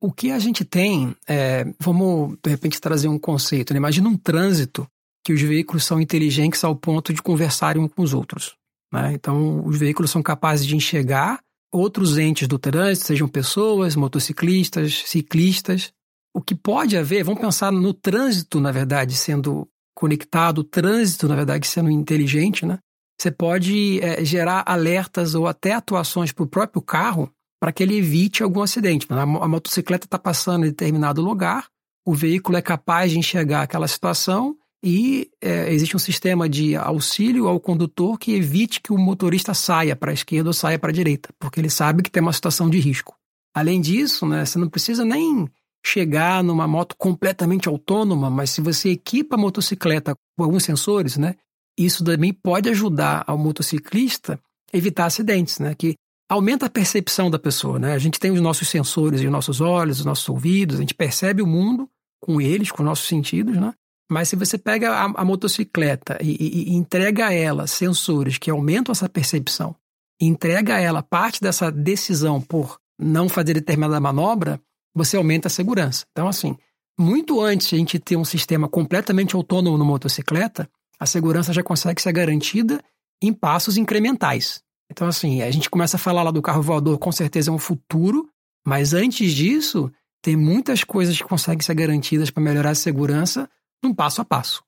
O 0.00 0.10
que 0.10 0.32
a 0.32 0.38
gente 0.38 0.64
tem, 0.64 1.14
é, 1.28 1.66
vamos 1.78 2.36
de 2.42 2.50
repente 2.50 2.80
trazer 2.80 3.06
um 3.06 3.18
conceito. 3.18 3.72
Né? 3.72 3.76
Imagina 3.76 4.08
um 4.08 4.16
trânsito 4.16 4.88
que 5.24 5.32
os 5.32 5.40
veículos 5.40 5.84
são 5.84 6.00
inteligentes 6.00 6.64
ao 6.64 6.74
ponto 6.74 7.12
de 7.12 7.22
conversarem 7.22 7.82
uns 7.82 7.92
com 7.92 8.02
os 8.02 8.14
outros. 8.14 8.56
Né? 8.92 9.12
Então, 9.12 9.64
os 9.64 9.78
veículos 9.78 10.10
são 10.10 10.22
capazes 10.22 10.66
de 10.66 10.74
enxergar 10.74 11.40
outros 11.72 12.18
entes 12.18 12.48
do 12.48 12.58
trânsito, 12.58 13.06
sejam 13.06 13.28
pessoas, 13.28 13.94
motociclistas, 13.94 15.04
ciclistas. 15.06 15.92
O 16.34 16.40
que 16.40 16.54
pode 16.54 16.96
haver, 16.96 17.24
vamos 17.24 17.40
pensar 17.40 17.72
no 17.72 17.92
trânsito, 17.92 18.60
na 18.60 18.70
verdade, 18.70 19.16
sendo 19.16 19.68
conectado, 19.94 20.58
o 20.58 20.64
trânsito, 20.64 21.28
na 21.28 21.36
verdade, 21.36 21.66
sendo 21.66 21.90
inteligente, 21.90 22.64
né? 22.64 22.78
Você 23.20 23.30
pode 23.30 24.00
é, 24.00 24.24
gerar 24.24 24.62
alertas 24.66 25.34
ou 25.34 25.46
até 25.46 25.74
atuações 25.74 26.32
para 26.32 26.44
o 26.44 26.48
próprio 26.48 26.80
carro 26.80 27.30
para 27.60 27.72
que 27.72 27.82
ele 27.82 27.98
evite 27.98 28.42
algum 28.42 28.62
acidente. 28.62 29.06
A, 29.10 29.26
motocicleta 29.26 30.06
está 30.06 30.18
passando 30.18 30.64
em 30.64 30.70
determinado 30.70 31.20
lugar, 31.20 31.66
o 32.06 32.14
veículo 32.14 32.56
é 32.56 32.62
capaz 32.62 33.12
de 33.12 33.18
enxergar 33.18 33.62
aquela 33.62 33.86
situação 33.86 34.56
e 34.82 35.30
é, 35.42 35.70
existe 35.70 35.94
um 35.94 35.98
sistema 35.98 36.48
de 36.48 36.74
auxílio 36.74 37.46
ao 37.46 37.60
condutor 37.60 38.18
que 38.18 38.32
evite 38.32 38.80
que 38.80 38.92
o 38.92 38.98
motorista 38.98 39.52
saia 39.52 39.94
para 39.94 40.10
a 40.10 40.14
esquerda 40.14 40.48
ou 40.48 40.54
saia 40.54 40.78
para 40.78 40.88
a 40.88 40.94
direita, 40.94 41.28
porque 41.38 41.60
ele 41.60 41.68
sabe 41.68 42.02
que 42.02 42.10
tem 42.10 42.22
uma 42.22 42.32
situação 42.32 42.70
de 42.70 42.80
risco. 42.80 43.14
Além 43.54 43.80
disso, 43.82 44.26
né, 44.26 44.46
você 44.46 44.58
não 44.58 44.70
precisa 44.70 45.04
nem 45.04 45.46
chegar 45.84 46.42
numa 46.44 46.68
moto 46.68 46.94
completamente 46.96 47.68
autônoma, 47.68 48.28
mas 48.28 48.50
se 48.50 48.60
você 48.60 48.90
equipa 48.90 49.36
a 49.36 49.38
motocicleta 49.38 50.14
com 50.36 50.44
alguns 50.44 50.64
sensores, 50.64 51.16
né, 51.16 51.36
isso 51.78 52.04
também 52.04 52.32
pode 52.32 52.68
ajudar 52.68 53.24
ao 53.26 53.38
motociclista 53.38 54.38
a 54.72 54.76
evitar 54.76 55.06
acidentes, 55.06 55.58
né, 55.58 55.74
que 55.74 55.94
aumenta 56.30 56.66
a 56.66 56.70
percepção 56.70 57.28
da 57.28 57.40
pessoa, 57.40 57.76
né? 57.76 57.92
A 57.92 57.98
gente 57.98 58.20
tem 58.20 58.30
os 58.30 58.40
nossos 58.40 58.68
sensores 58.68 59.20
e 59.20 59.26
os 59.26 59.32
nossos 59.32 59.60
olhos, 59.60 59.98
os 59.98 60.04
nossos 60.04 60.28
ouvidos, 60.28 60.76
a 60.76 60.80
gente 60.80 60.94
percebe 60.94 61.42
o 61.42 61.46
mundo 61.46 61.88
com 62.20 62.40
eles, 62.40 62.70
com 62.70 62.84
nossos 62.84 63.08
sentidos, 63.08 63.56
né? 63.56 63.74
Mas 64.08 64.28
se 64.28 64.36
você 64.36 64.56
pega 64.56 64.92
a, 64.92 65.04
a 65.04 65.24
motocicleta 65.24 66.18
e, 66.20 66.36
e, 66.40 66.70
e, 66.70 66.74
entrega 66.74 67.26
a 67.26 67.32
ela 67.32 67.66
sensores 67.66 68.38
que 68.38 68.50
aumentam 68.50 68.92
essa 68.92 69.08
percepção, 69.08 69.74
entrega 70.20 70.76
a 70.76 70.80
ela 70.80 71.02
parte 71.02 71.40
dessa 71.40 71.70
decisão 71.70 72.40
por 72.40 72.78
não 72.98 73.28
fazer 73.28 73.54
determinada 73.54 73.98
manobra, 73.98 74.60
você 74.94 75.16
aumenta 75.16 75.48
a 75.48 75.50
segurança. 75.50 76.04
Então, 76.12 76.28
assim, 76.28 76.56
muito 76.98 77.40
antes 77.40 77.68
de 77.68 77.74
a 77.74 77.78
gente 77.78 77.98
ter 77.98 78.16
um 78.16 78.24
sistema 78.24 78.68
completamente 78.68 79.34
autônomo 79.34 79.78
no 79.78 79.84
motocicleta, 79.84 80.68
a 80.98 81.06
segurança 81.06 81.52
já 81.52 81.62
consegue 81.62 82.02
ser 82.02 82.12
garantida 82.12 82.82
em 83.22 83.32
passos 83.32 83.76
incrementais. 83.76 84.62
Então, 84.90 85.06
assim, 85.06 85.40
a 85.42 85.50
gente 85.50 85.70
começa 85.70 85.96
a 85.96 86.00
falar 86.00 86.22
lá 86.22 86.30
do 86.30 86.42
carro 86.42 86.62
voador, 86.62 86.98
com 86.98 87.12
certeza 87.12 87.50
é 87.50 87.54
um 87.54 87.58
futuro, 87.58 88.28
mas 88.66 88.92
antes 88.92 89.32
disso, 89.32 89.90
tem 90.20 90.36
muitas 90.36 90.84
coisas 90.84 91.16
que 91.16 91.24
conseguem 91.24 91.62
ser 91.62 91.74
garantidas 91.74 92.30
para 92.30 92.42
melhorar 92.42 92.70
a 92.70 92.74
segurança 92.74 93.48
num 93.82 93.94
passo 93.94 94.20
a 94.20 94.24
passo. 94.24 94.62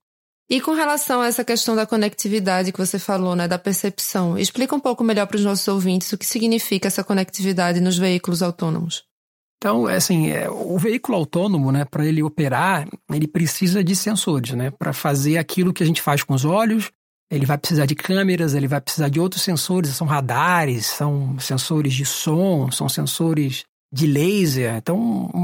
E 0.49 0.59
com 0.59 0.73
relação 0.73 1.21
a 1.21 1.27
essa 1.27 1.43
questão 1.43 1.75
da 1.75 1.85
conectividade 1.85 2.71
que 2.71 2.79
você 2.79 2.99
falou, 2.99 3.35
né, 3.35 3.47
da 3.47 3.57
percepção, 3.57 4.37
explica 4.37 4.75
um 4.75 4.79
pouco 4.79 5.03
melhor 5.03 5.25
para 5.25 5.37
os 5.37 5.43
nossos 5.43 5.67
ouvintes 5.67 6.11
o 6.11 6.17
que 6.17 6.25
significa 6.25 6.87
essa 6.87 7.03
conectividade 7.03 7.79
nos 7.79 7.97
veículos 7.97 8.41
autônomos. 8.41 9.03
Então, 9.57 9.89
é 9.89 9.95
assim, 9.95 10.29
é, 10.29 10.49
o 10.49 10.77
veículo 10.77 11.17
autônomo, 11.17 11.71
né, 11.71 11.85
para 11.85 12.05
ele 12.05 12.21
operar, 12.21 12.87
ele 13.11 13.27
precisa 13.27 13.83
de 13.83 13.95
sensores, 13.95 14.51
né, 14.51 14.71
para 14.71 14.91
fazer 14.91 15.37
aquilo 15.37 15.73
que 15.73 15.83
a 15.83 15.85
gente 15.85 16.01
faz 16.01 16.21
com 16.21 16.33
os 16.33 16.43
olhos, 16.43 16.91
ele 17.31 17.45
vai 17.45 17.57
precisar 17.57 17.85
de 17.85 17.95
câmeras, 17.95 18.53
ele 18.53 18.67
vai 18.67 18.79
precisar 18.79 19.09
de 19.09 19.19
outros 19.19 19.41
sensores, 19.41 19.91
são 19.91 20.05
radares, 20.05 20.85
são 20.85 21.39
sensores 21.39 21.93
de 21.93 22.05
som, 22.05 22.69
são 22.69 22.87
sensores 22.87 23.63
de 23.91 24.05
laser, 24.05 24.75
então 24.75 24.99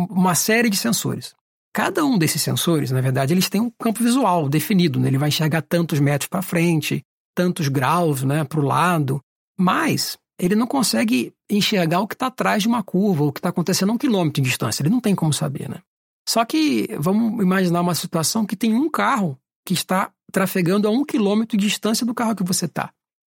uma 0.10 0.36
série 0.36 0.70
de 0.70 0.78
sensores. 0.78 1.34
Cada 1.74 2.04
um 2.04 2.18
desses 2.18 2.42
sensores, 2.42 2.92
na 2.92 3.00
verdade, 3.00 3.34
eles 3.34 3.48
têm 3.48 3.62
um 3.62 3.72
campo 3.80 4.04
visual 4.04 4.50
definido, 4.50 5.00
né? 5.00 5.08
ele 5.08 5.18
vai 5.18 5.30
enxergar 5.30 5.62
tantos 5.62 6.00
metros 6.00 6.28
para 6.28 6.42
frente, 6.42 7.04
tantos 7.36 7.68
graus 7.68 8.24
né, 8.24 8.44
para 8.44 8.60
o 8.60 8.64
lado, 8.64 9.22
mas 9.58 10.18
ele 10.40 10.56
não 10.56 10.66
consegue 10.66 11.34
enxergar 11.50 12.00
o 12.00 12.08
que 12.08 12.16
está 12.16 12.28
atrás 12.28 12.64
de 12.64 12.68
uma 12.68 12.82
curva, 12.82 13.26
o 13.26 13.32
que 13.32 13.40
está 13.40 13.50
acontecendo 13.50 13.90
a 13.90 13.94
um 13.94 13.98
quilômetro 13.98 14.42
de 14.42 14.50
distância, 14.50 14.82
ele 14.82 14.90
não 14.90 15.02
tem 15.02 15.14
como 15.14 15.34
saber. 15.34 15.70
Né? 15.70 15.82
Só 16.28 16.46
que 16.46 16.88
vamos 16.98 17.44
imaginar 17.44 17.82
uma 17.82 17.96
situação 17.96 18.46
que 18.46 18.56
tem 18.56 18.74
um 18.74 18.90
carro 18.90 19.38
que 19.66 19.74
está 19.74 20.12
trafegando 20.32 20.88
a 20.88 20.92
um 20.92 21.04
quilômetro 21.04 21.58
de 21.58 21.68
distância 21.68 22.06
do 22.06 22.14
carro 22.14 22.36
que 22.36 22.44
você 22.44 22.66
está. 22.66 22.92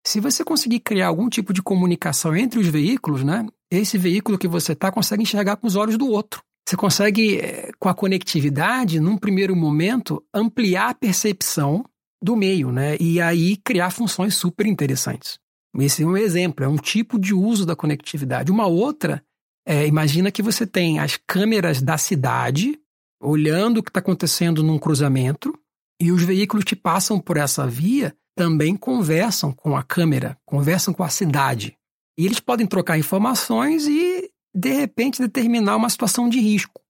Se 0.06 0.20
você 0.20 0.44
conseguir 0.44 0.80
criar 0.80 1.08
algum 1.08 1.30
tipo 1.30 1.54
de 1.54 1.62
comunicação 1.62 2.36
entre 2.36 2.60
os 2.60 2.68
veículos, 2.68 3.24
né, 3.24 3.46
esse 3.72 3.98
veículo 3.98 4.38
que 4.38 4.48
você 4.48 4.74
está 4.74 4.92
consegue 4.92 5.24
enxergar 5.24 5.56
com 5.58 5.68
os 5.68 5.76
olhos 5.76 5.98
do 5.98 6.08
outro. 6.08 6.42
Você 6.68 6.78
consegue, 6.78 7.40
eh, 7.40 7.72
com 7.78 7.90
a 7.90 7.94
conectividade, 7.94 9.00
num 9.00 9.18
primeiro 9.18 9.56
momento, 9.56 10.24
ampliar 10.34 10.90
a 10.90 10.94
percepção 10.94 11.84
do 12.22 12.38
meio, 12.38 12.72
né? 12.72 12.96
E 13.00 13.20
aí 13.20 13.58
criar 13.58 13.90
funções 13.90 14.36
super 14.36 14.66
interessantes. 14.66 15.38
Esse 15.80 16.04
é 16.04 16.06
um 16.06 16.16
exemplo, 16.16 16.64
é 16.64 16.68
um 16.68 16.76
tipo 16.76 17.20
de 17.20 17.34
uso 17.34 17.66
da 17.66 17.76
conectividade. 17.76 18.52
Uma 18.52 18.68
outra, 18.68 19.24
é, 19.66 19.88
imagina 19.88 20.32
que 20.32 20.42
você 20.42 20.68
tem 20.68 21.00
as 21.00 21.18
câmeras 21.18 21.82
da 21.82 21.98
cidade 21.98 22.80
olhando 23.22 23.78
o 23.78 23.84
que 23.84 23.90
está 23.90 24.00
acontecendo 24.00 24.62
num 24.62 24.78
cruzamento 24.78 25.58
E 26.00 26.12
os 26.12 26.22
veículos 26.22 26.66
que 26.66 26.76
passam 26.76 27.20
por 27.20 27.38
essa 27.38 27.66
via 27.66 28.14
também 28.36 28.76
conversam 28.76 29.52
com 29.54 29.78
a 29.78 29.84
câmera, 29.84 30.38
conversam 30.46 30.94
com 30.94 31.04
a 31.04 31.10
cidade. 31.10 31.78
E 32.18 32.26
eles 32.26 32.40
podem 32.40 32.68
trocar 32.68 32.98
informações 32.98 33.88
e, 33.88 34.30
de 34.54 34.74
repente, 34.74 35.22
determinar 35.22 35.76
uma 35.76 35.90
situação 35.90 36.28
de 36.28 36.40
risco. 36.40 36.82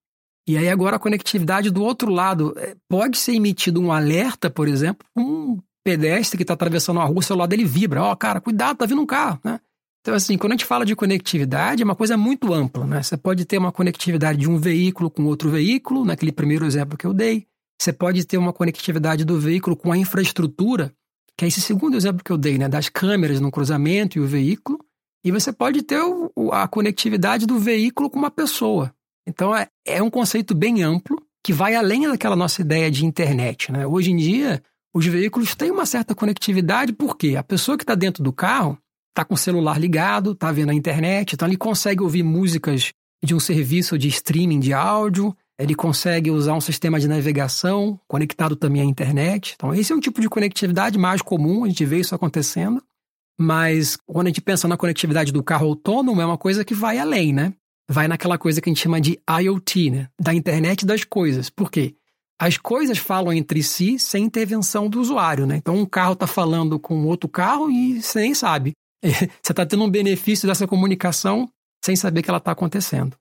E 0.47 0.57
aí 0.57 0.67
agora 0.67 0.95
a 0.95 0.99
conectividade 0.99 1.69
do 1.69 1.83
outro 1.83 2.11
lado 2.11 2.53
é, 2.57 2.75
pode 2.89 3.17
ser 3.17 3.33
emitido 3.33 3.79
um 3.81 3.91
alerta, 3.91 4.49
por 4.49 4.67
exemplo, 4.67 5.07
um 5.15 5.59
pedestre 5.83 6.37
que 6.37 6.43
está 6.43 6.53
atravessando 6.53 6.99
a 6.99 7.05
rua, 7.05 7.19
o 7.19 7.23
celular 7.23 7.47
dele 7.47 7.65
vibra, 7.65 8.03
ó, 8.03 8.11
oh, 8.11 8.15
cara, 8.15 8.39
cuidado, 8.39 8.77
tá 8.77 8.85
vindo 8.85 9.01
um 9.01 9.05
carro, 9.05 9.39
né? 9.43 9.59
Então, 10.03 10.13
assim, 10.13 10.37
quando 10.37 10.51
a 10.51 10.55
gente 10.55 10.65
fala 10.65 10.85
de 10.85 10.95
conectividade, 10.95 11.81
é 11.81 11.85
uma 11.85 11.95
coisa 11.95 12.17
muito 12.17 12.53
ampla, 12.53 12.85
né? 12.85 13.01
Você 13.01 13.15
pode 13.15 13.45
ter 13.45 13.57
uma 13.57 13.71
conectividade 13.71 14.37
de 14.37 14.49
um 14.49 14.57
veículo 14.57 15.09
com 15.09 15.23
outro 15.23 15.49
veículo, 15.49 16.03
naquele 16.03 16.31
primeiro 16.31 16.65
exemplo 16.65 16.97
que 16.97 17.05
eu 17.05 17.13
dei. 17.13 17.47
Você 17.81 17.93
pode 17.93 18.25
ter 18.25 18.37
uma 18.37 18.51
conectividade 18.51 19.23
do 19.23 19.39
veículo 19.39 19.77
com 19.77 19.93
a 19.93 19.97
infraestrutura, 19.97 20.93
que 21.37 21.45
é 21.45 21.47
esse 21.47 21.61
segundo 21.61 21.95
exemplo 21.95 22.23
que 22.23 22.31
eu 22.31 22.37
dei, 22.37 22.57
né? 22.57 22.67
Das 22.67 22.89
câmeras 22.89 23.39
no 23.39 23.49
cruzamento 23.49 24.17
e 24.17 24.21
o 24.21 24.27
veículo. 24.27 24.77
E 25.23 25.31
você 25.31 25.53
pode 25.53 25.81
ter 25.83 26.01
o, 26.01 26.51
a 26.51 26.67
conectividade 26.67 27.45
do 27.45 27.57
veículo 27.57 28.09
com 28.09 28.19
uma 28.19 28.31
pessoa. 28.31 28.93
Então, 29.25 29.55
é, 29.55 29.69
é 29.85 30.03
um 30.03 30.09
conceito 30.09 30.53
bem 30.53 30.83
amplo, 30.83 31.15
que 31.41 31.53
vai 31.53 31.75
além 31.75 32.09
daquela 32.09 32.35
nossa 32.35 32.61
ideia 32.61 32.91
de 32.91 33.05
internet, 33.05 33.71
né? 33.71 33.87
Hoje 33.87 34.11
em 34.11 34.17
dia, 34.17 34.61
os 34.93 35.05
veículos 35.05 35.55
têm 35.55 35.71
uma 35.71 35.85
certa 35.85 36.13
conectividade, 36.13 36.93
porque 36.93 37.35
a 37.35 37.43
pessoa 37.43 37.77
que 37.77 37.83
está 37.83 37.95
dentro 37.95 38.23
do 38.23 38.31
carro 38.31 38.77
está 39.09 39.25
com 39.25 39.33
o 39.33 39.37
celular 39.37 39.79
ligado, 39.79 40.31
está 40.31 40.51
vendo 40.51 40.69
a 40.69 40.73
internet, 40.73 41.33
então 41.33 41.47
ele 41.47 41.57
consegue 41.57 42.01
ouvir 42.01 42.23
músicas 42.23 42.93
de 43.23 43.33
um 43.33 43.39
serviço 43.39 43.97
de 43.97 44.07
streaming 44.07 44.59
de 44.59 44.73
áudio, 44.73 45.35
ele 45.57 45.75
consegue 45.75 46.29
usar 46.29 46.53
um 46.53 46.61
sistema 46.61 46.99
de 46.99 47.07
navegação 47.07 47.99
conectado 48.07 48.55
também 48.55 48.81
à 48.81 48.85
internet. 48.85 49.53
Então, 49.55 49.73
esse 49.73 49.93
é 49.93 49.95
um 49.95 49.99
tipo 49.99 50.19
de 50.19 50.27
conectividade 50.27 50.97
mais 50.97 51.21
comum, 51.21 51.63
a 51.63 51.67
gente 51.67 51.85
vê 51.85 51.99
isso 51.99 52.13
acontecendo. 52.13 52.83
Mas 53.39 53.97
quando 54.05 54.27
a 54.27 54.29
gente 54.29 54.41
pensa 54.41 54.67
na 54.67 54.77
conectividade 54.77 55.31
do 55.31 55.43
carro 55.43 55.67
autônomo, 55.67 56.21
é 56.21 56.25
uma 56.25 56.37
coisa 56.37 56.65
que 56.65 56.73
vai 56.73 56.99
além, 56.99 57.33
né? 57.33 57.53
Vai 57.89 58.07
naquela 58.07 58.37
coisa 58.37 58.61
que 58.61 58.69
a 58.69 58.71
gente 58.71 58.81
chama 58.81 59.01
de 59.01 59.19
IoT, 59.41 59.89
né? 59.89 60.07
Da 60.19 60.33
internet 60.33 60.85
das 60.85 61.03
coisas. 61.03 61.49
Por 61.49 61.71
quê? 61.71 61.95
As 62.39 62.57
coisas 62.57 62.97
falam 62.97 63.33
entre 63.33 63.63
si 63.63 63.97
sem 63.99 64.25
intervenção 64.25 64.89
do 64.89 64.99
usuário, 64.99 65.45
né? 65.45 65.55
Então, 65.57 65.75
um 65.75 65.85
carro 65.85 66.13
está 66.13 66.27
falando 66.27 66.79
com 66.79 67.05
outro 67.05 67.29
carro 67.29 67.69
e 67.69 68.01
você 68.01 68.21
nem 68.21 68.33
sabe. 68.33 68.73
Você 69.03 69.51
está 69.51 69.65
tendo 69.65 69.83
um 69.83 69.89
benefício 69.89 70.47
dessa 70.47 70.65
comunicação 70.65 71.49
sem 71.83 71.93
saber 71.93 72.21
que 72.21 72.29
ela 72.29 72.37
está 72.37 72.53
acontecendo. 72.53 73.17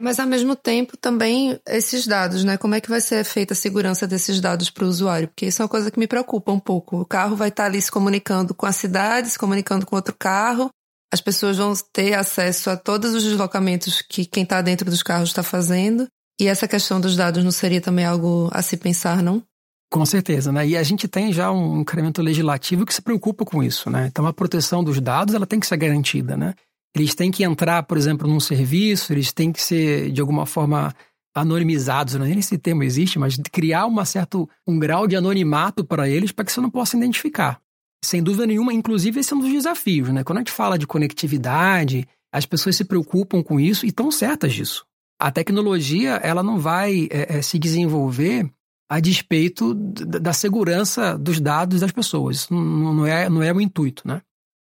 Mas 0.00 0.20
ao 0.20 0.26
mesmo 0.26 0.54
tempo 0.54 0.96
também 0.96 1.58
esses 1.66 2.06
dados, 2.06 2.44
né? 2.44 2.56
Como 2.56 2.74
é 2.74 2.80
que 2.80 2.88
vai 2.88 3.00
ser 3.00 3.24
feita 3.24 3.54
a 3.54 3.56
segurança 3.56 4.06
desses 4.06 4.40
dados 4.40 4.68
para 4.68 4.84
o 4.84 4.88
usuário? 4.88 5.28
Porque 5.28 5.46
isso 5.46 5.62
é 5.62 5.64
uma 5.64 5.68
coisa 5.70 5.90
que 5.90 5.98
me 5.98 6.06
preocupa 6.06 6.52
um 6.52 6.60
pouco. 6.60 7.00
O 7.00 7.06
carro 7.06 7.34
vai 7.34 7.48
estar 7.48 7.64
tá 7.64 7.68
ali 7.68 7.80
se 7.80 7.90
comunicando 7.90 8.54
com 8.54 8.66
a 8.66 8.72
cidade, 8.72 9.30
se 9.30 9.38
comunicando 9.38 9.86
com 9.86 9.96
outro 9.96 10.14
carro. 10.16 10.68
As 11.12 11.20
pessoas 11.20 11.56
vão 11.56 11.72
ter 11.92 12.14
acesso 12.14 12.68
a 12.68 12.76
todos 12.76 13.14
os 13.14 13.24
deslocamentos 13.24 14.02
que 14.02 14.26
quem 14.26 14.42
está 14.42 14.60
dentro 14.60 14.90
dos 14.90 15.02
carros 15.02 15.30
está 15.30 15.42
fazendo. 15.42 16.06
E 16.38 16.46
essa 16.46 16.68
questão 16.68 17.00
dos 17.00 17.16
dados 17.16 17.42
não 17.42 17.50
seria 17.50 17.80
também 17.80 18.04
algo 18.04 18.50
a 18.52 18.60
se 18.60 18.76
pensar, 18.76 19.22
não? 19.22 19.42
Com 19.90 20.04
certeza, 20.04 20.52
né? 20.52 20.66
E 20.66 20.76
a 20.76 20.82
gente 20.82 21.06
tem 21.06 21.32
já 21.32 21.50
um 21.50 21.80
incremento 21.80 22.20
legislativo 22.20 22.84
que 22.84 22.92
se 22.92 23.00
preocupa 23.00 23.44
com 23.44 23.62
isso, 23.62 23.88
né? 23.88 24.06
Então 24.08 24.26
a 24.26 24.32
proteção 24.32 24.82
dos 24.82 25.00
dados 25.00 25.34
ela 25.34 25.46
tem 25.46 25.60
que 25.60 25.66
ser 25.66 25.76
garantida, 25.76 26.36
né? 26.36 26.54
Eles 26.94 27.14
têm 27.14 27.30
que 27.30 27.44
entrar, 27.44 27.82
por 27.84 27.96
exemplo, 27.96 28.28
num 28.28 28.40
serviço, 28.40 29.12
eles 29.12 29.32
têm 29.32 29.52
que 29.52 29.62
ser 29.62 30.10
de 30.10 30.20
alguma 30.20 30.44
forma 30.44 30.94
anonimizados, 31.34 32.14
não 32.14 32.24
é 32.24 32.28
nem 32.30 32.38
esse 32.38 32.56
termo 32.56 32.82
existe, 32.82 33.18
mas 33.18 33.36
criar 33.52 33.86
uma 33.86 34.04
certo 34.04 34.48
um 34.66 34.78
grau 34.78 35.06
de 35.06 35.14
anonimato 35.14 35.84
para 35.84 36.08
eles 36.08 36.32
para 36.32 36.44
que 36.44 36.52
você 36.52 36.60
não 36.60 36.70
possa 36.70 36.96
identificar. 36.96 37.60
Sem 38.04 38.22
dúvida 38.22 38.46
nenhuma, 38.46 38.72
inclusive 38.72 39.20
esse 39.20 39.32
é 39.32 39.36
um 39.36 39.40
dos 39.40 39.52
desafios, 39.52 40.08
né? 40.08 40.24
Quando 40.24 40.38
a 40.38 40.40
gente 40.40 40.52
fala 40.52 40.78
de 40.78 40.86
conectividade, 40.86 42.08
as 42.32 42.46
pessoas 42.46 42.76
se 42.76 42.84
preocupam 42.84 43.42
com 43.42 43.60
isso 43.60 43.84
e 43.84 43.90
estão 43.90 44.10
certas 44.10 44.52
disso. 44.52 44.86
A 45.26 45.32
tecnologia 45.32 46.20
ela 46.22 46.40
não 46.40 46.56
vai 46.56 47.08
é, 47.10 47.38
é, 47.38 47.42
se 47.42 47.58
desenvolver 47.58 48.48
a 48.88 49.00
despeito 49.00 49.74
da 49.74 50.32
segurança 50.32 51.18
dos 51.18 51.40
dados 51.40 51.80
das 51.80 51.90
pessoas. 51.90 52.36
Isso 52.36 52.54
não 52.54 53.04
é, 53.04 53.28
não 53.28 53.42
é 53.42 53.52
o 53.52 53.60
intuito, 53.60 54.06
né? 54.06 54.22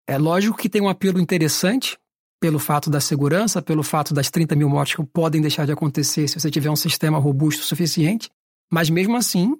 É 0.04 0.18
lógico 0.18 0.58
que 0.58 0.68
tem 0.68 0.82
um 0.82 0.88
apelo 0.88 1.20
interessante 1.20 1.96
pelo 2.40 2.58
fato 2.58 2.90
da 2.90 3.00
segurança, 3.00 3.62
pelo 3.62 3.84
fato 3.84 4.12
das 4.12 4.30
30 4.30 4.56
mil 4.56 4.68
mortes 4.68 4.96
que 4.96 5.04
podem 5.04 5.40
deixar 5.40 5.64
de 5.64 5.70
acontecer 5.70 6.26
se 6.26 6.40
você 6.40 6.50
tiver 6.50 6.70
um 6.70 6.74
sistema 6.74 7.18
robusto 7.18 7.62
o 7.62 7.64
suficiente, 7.64 8.28
mas 8.68 8.90
mesmo 8.90 9.16
assim 9.16 9.56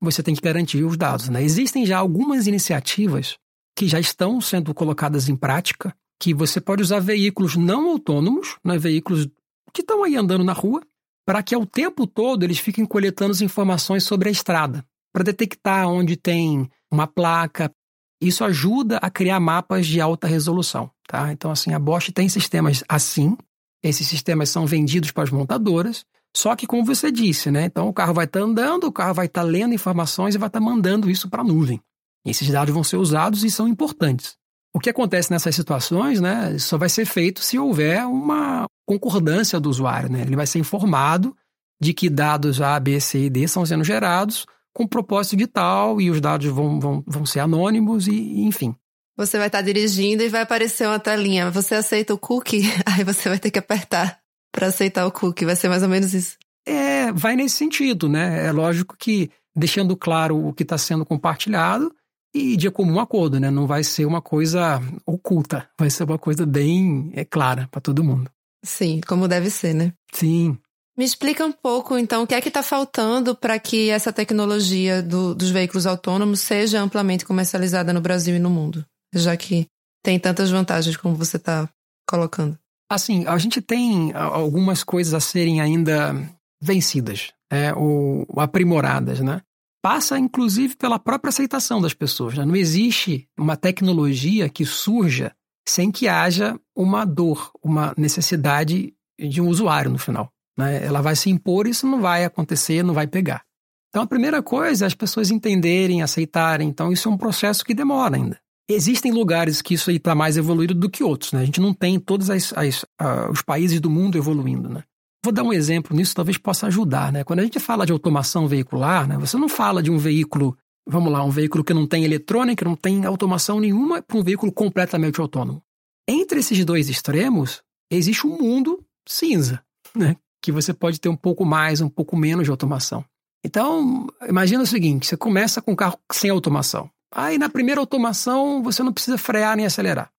você 0.00 0.20
tem 0.20 0.34
que 0.34 0.42
garantir 0.42 0.82
os 0.82 0.96
dados. 0.96 1.28
Né? 1.28 1.44
Existem 1.44 1.86
já 1.86 1.98
algumas 1.98 2.48
iniciativas 2.48 3.38
que 3.76 3.86
já 3.86 4.00
estão 4.00 4.40
sendo 4.40 4.74
colocadas 4.74 5.28
em 5.28 5.36
prática, 5.36 5.94
que 6.18 6.34
você 6.34 6.60
pode 6.60 6.82
usar 6.82 6.98
veículos 6.98 7.54
não 7.54 7.88
autônomos, 7.88 8.56
né? 8.64 8.76
veículos 8.76 9.28
que 9.72 9.82
estão 9.82 10.04
aí 10.04 10.16
andando 10.16 10.44
na 10.44 10.52
rua, 10.52 10.82
para 11.26 11.42
que 11.42 11.54
ao 11.54 11.64
tempo 11.64 12.06
todo 12.06 12.42
eles 12.42 12.58
fiquem 12.58 12.84
coletando 12.84 13.32
as 13.32 13.40
informações 13.40 14.04
sobre 14.04 14.28
a 14.28 14.32
estrada, 14.32 14.84
para 15.12 15.24
detectar 15.24 15.88
onde 15.88 16.16
tem 16.16 16.68
uma 16.90 17.06
placa. 17.06 17.72
Isso 18.20 18.44
ajuda 18.44 18.98
a 18.98 19.10
criar 19.10 19.40
mapas 19.40 19.86
de 19.86 20.00
alta 20.00 20.26
resolução. 20.26 20.90
Tá? 21.06 21.32
Então, 21.32 21.50
assim, 21.50 21.72
a 21.72 21.78
Bosch 21.78 22.10
tem 22.12 22.28
sistemas 22.28 22.84
assim. 22.88 23.36
Esses 23.82 24.06
sistemas 24.06 24.50
são 24.50 24.66
vendidos 24.66 25.10
para 25.10 25.24
as 25.24 25.30
montadoras. 25.30 26.04
Só 26.36 26.54
que, 26.54 26.66
como 26.66 26.84
você 26.84 27.10
disse, 27.10 27.50
né? 27.50 27.64
Então, 27.64 27.88
o 27.88 27.92
carro 27.92 28.14
vai 28.14 28.26
estar 28.26 28.40
tá 28.40 28.46
andando, 28.46 28.84
o 28.84 28.92
carro 28.92 29.14
vai 29.14 29.26
estar 29.26 29.40
tá 29.40 29.46
lendo 29.46 29.74
informações 29.74 30.34
e 30.34 30.38
vai 30.38 30.48
estar 30.48 30.60
tá 30.60 30.64
mandando 30.64 31.10
isso 31.10 31.28
para 31.28 31.42
a 31.42 31.44
nuvem. 31.44 31.80
Esses 32.24 32.48
dados 32.48 32.72
vão 32.72 32.84
ser 32.84 32.96
usados 32.96 33.42
e 33.42 33.50
são 33.50 33.66
importantes. 33.66 34.36
O 34.74 34.78
que 34.78 34.90
acontece 34.90 35.30
nessas 35.30 35.54
situações, 35.54 36.20
né, 36.20 36.56
só 36.58 36.78
vai 36.78 36.88
ser 36.88 37.04
feito 37.04 37.42
se 37.42 37.58
houver 37.58 38.06
uma 38.06 38.66
concordância 38.86 39.58
do 39.58 39.68
usuário, 39.68 40.10
né? 40.10 40.22
Ele 40.22 40.36
vai 40.36 40.46
ser 40.46 40.58
informado 40.58 41.36
de 41.80 41.92
que 41.92 42.08
dados 42.08 42.60
A, 42.60 42.78
B, 42.78 43.00
C 43.00 43.26
e 43.26 43.30
D 43.30 43.40
estão 43.40 43.64
sendo 43.64 43.82
gerados 43.82 44.46
com 44.72 44.86
propósito 44.86 45.36
de 45.36 45.46
tal 45.46 46.00
e 46.00 46.10
os 46.10 46.20
dados 46.20 46.46
vão, 46.46 46.78
vão, 46.78 47.04
vão 47.06 47.26
ser 47.26 47.40
anônimos 47.40 48.06
e, 48.06 48.40
enfim. 48.42 48.74
Você 49.16 49.38
vai 49.38 49.48
estar 49.48 49.62
dirigindo 49.62 50.22
e 50.22 50.28
vai 50.28 50.42
aparecer 50.42 50.86
uma 50.86 50.98
telinha. 50.98 51.50
Você 51.50 51.74
aceita 51.74 52.14
o 52.14 52.18
cookie? 52.18 52.62
Aí 52.86 53.04
você 53.04 53.28
vai 53.28 53.38
ter 53.38 53.50
que 53.50 53.58
apertar 53.58 54.18
para 54.52 54.68
aceitar 54.68 55.06
o 55.06 55.12
cookie. 55.12 55.44
Vai 55.44 55.56
ser 55.56 55.68
mais 55.68 55.82
ou 55.82 55.88
menos 55.88 56.14
isso. 56.14 56.36
É, 56.66 57.12
vai 57.12 57.36
nesse 57.36 57.56
sentido, 57.56 58.08
né? 58.08 58.46
É 58.46 58.52
lógico 58.52 58.96
que 58.96 59.30
deixando 59.54 59.96
claro 59.96 60.46
o 60.46 60.52
que 60.52 60.62
está 60.62 60.78
sendo 60.78 61.04
compartilhado, 61.04 61.92
e 62.34 62.56
de 62.56 62.70
comum 62.70 63.00
acordo, 63.00 63.40
né? 63.40 63.50
Não 63.50 63.66
vai 63.66 63.82
ser 63.82 64.04
uma 64.04 64.22
coisa 64.22 64.80
oculta, 65.06 65.68
vai 65.78 65.90
ser 65.90 66.04
uma 66.04 66.18
coisa 66.18 66.46
bem 66.46 67.10
é, 67.14 67.24
clara 67.24 67.68
para 67.70 67.80
todo 67.80 68.04
mundo. 68.04 68.30
Sim, 68.64 69.00
como 69.06 69.26
deve 69.26 69.50
ser, 69.50 69.74
né? 69.74 69.92
Sim. 70.12 70.58
Me 70.96 71.04
explica 71.04 71.46
um 71.46 71.52
pouco, 71.52 71.96
então, 71.96 72.22
o 72.22 72.26
que 72.26 72.34
é 72.34 72.40
que 72.40 72.48
está 72.48 72.62
faltando 72.62 73.34
para 73.34 73.58
que 73.58 73.88
essa 73.88 74.12
tecnologia 74.12 75.02
do, 75.02 75.34
dos 75.34 75.50
veículos 75.50 75.86
autônomos 75.86 76.40
seja 76.40 76.80
amplamente 76.80 77.24
comercializada 77.24 77.92
no 77.92 78.00
Brasil 78.00 78.36
e 78.36 78.40
no 78.40 78.50
mundo, 78.50 78.84
já 79.14 79.36
que 79.36 79.66
tem 80.04 80.18
tantas 80.18 80.50
vantagens 80.50 80.96
como 80.96 81.14
você 81.14 81.36
está 81.36 81.68
colocando. 82.06 82.58
Assim, 82.90 83.24
a 83.26 83.38
gente 83.38 83.62
tem 83.62 84.12
algumas 84.12 84.82
coisas 84.82 85.14
a 85.14 85.20
serem 85.20 85.60
ainda 85.60 86.14
vencidas, 86.60 87.32
é, 87.50 87.72
ou 87.72 88.26
aprimoradas, 88.36 89.20
né? 89.20 89.40
Passa 89.82 90.18
inclusive 90.18 90.76
pela 90.76 90.98
própria 90.98 91.30
aceitação 91.30 91.80
das 91.80 91.94
pessoas. 91.94 92.34
Né? 92.34 92.44
Não 92.44 92.56
existe 92.56 93.28
uma 93.38 93.56
tecnologia 93.56 94.48
que 94.48 94.64
surja 94.64 95.32
sem 95.68 95.90
que 95.90 96.08
haja 96.08 96.58
uma 96.76 97.04
dor, 97.04 97.50
uma 97.62 97.94
necessidade 97.96 98.94
de 99.18 99.40
um 99.40 99.48
usuário 99.48 99.90
no 99.90 99.98
final. 99.98 100.32
Né? 100.56 100.84
Ela 100.84 101.00
vai 101.00 101.14
se 101.14 101.30
impor 101.30 101.66
e 101.66 101.70
isso 101.70 101.86
não 101.86 102.00
vai 102.00 102.24
acontecer, 102.24 102.82
não 102.82 102.94
vai 102.94 103.06
pegar. 103.06 103.44
Então, 103.88 104.02
a 104.02 104.06
primeira 104.06 104.42
coisa 104.42 104.84
é 104.84 104.86
as 104.86 104.94
pessoas 104.94 105.30
entenderem, 105.30 106.02
aceitarem. 106.02 106.68
Então, 106.68 106.92
isso 106.92 107.08
é 107.08 107.12
um 107.12 107.18
processo 107.18 107.64
que 107.64 107.74
demora 107.74 108.16
ainda. 108.16 108.38
Existem 108.68 109.10
lugares 109.10 109.60
que 109.60 109.74
isso 109.74 109.90
está 109.90 110.14
mais 110.14 110.36
evoluído 110.36 110.74
do 110.74 110.88
que 110.88 111.02
outros. 111.02 111.32
Né? 111.32 111.40
A 111.40 111.44
gente 111.44 111.60
não 111.60 111.74
tem 111.74 111.98
todos 111.98 112.30
as, 112.30 112.52
as, 112.56 112.82
uh, 112.82 113.30
os 113.30 113.42
países 113.42 113.80
do 113.80 113.90
mundo 113.90 114.16
evoluindo. 114.16 114.68
Né? 114.68 114.84
Vou 115.22 115.32
dar 115.32 115.42
um 115.42 115.52
exemplo 115.52 115.94
nisso, 115.94 116.14
talvez 116.14 116.38
possa 116.38 116.66
ajudar, 116.66 117.12
né? 117.12 117.24
Quando 117.24 117.40
a 117.40 117.42
gente 117.42 117.60
fala 117.60 117.84
de 117.84 117.92
automação 117.92 118.48
veicular, 118.48 119.06
né, 119.06 119.18
você 119.18 119.36
não 119.36 119.48
fala 119.48 119.82
de 119.82 119.90
um 119.90 119.98
veículo, 119.98 120.56
vamos 120.88 121.12
lá, 121.12 121.22
um 121.22 121.30
veículo 121.30 121.62
que 121.62 121.74
não 121.74 121.86
tem 121.86 122.04
eletrônica, 122.04 122.64
não 122.64 122.74
tem 122.74 123.04
automação 123.04 123.60
nenhuma, 123.60 124.00
para 124.00 124.16
um 124.16 124.22
veículo 124.22 124.50
completamente 124.50 125.20
autônomo. 125.20 125.62
Entre 126.08 126.40
esses 126.40 126.64
dois 126.64 126.88
extremos, 126.88 127.62
existe 127.90 128.26
um 128.26 128.38
mundo 128.38 128.82
cinza, 129.06 129.62
né? 129.94 130.16
Que 130.42 130.50
você 130.50 130.72
pode 130.72 130.98
ter 130.98 131.10
um 131.10 131.16
pouco 131.16 131.44
mais, 131.44 131.82
um 131.82 131.88
pouco 131.88 132.16
menos 132.16 132.44
de 132.44 132.50
automação. 132.50 133.04
Então, 133.44 134.06
imagina 134.26 134.62
o 134.62 134.66
seguinte: 134.66 135.06
você 135.06 135.16
começa 135.16 135.60
com 135.60 135.72
um 135.72 135.76
carro 135.76 135.98
sem 136.12 136.30
automação. 136.30 136.90
Aí 137.12 137.36
na 137.36 137.48
primeira 137.48 137.80
automação 137.80 138.62
você 138.62 138.82
não 138.82 138.92
precisa 138.92 139.18
frear 139.18 139.56
nem 139.56 139.66
acelerar. 139.66 140.10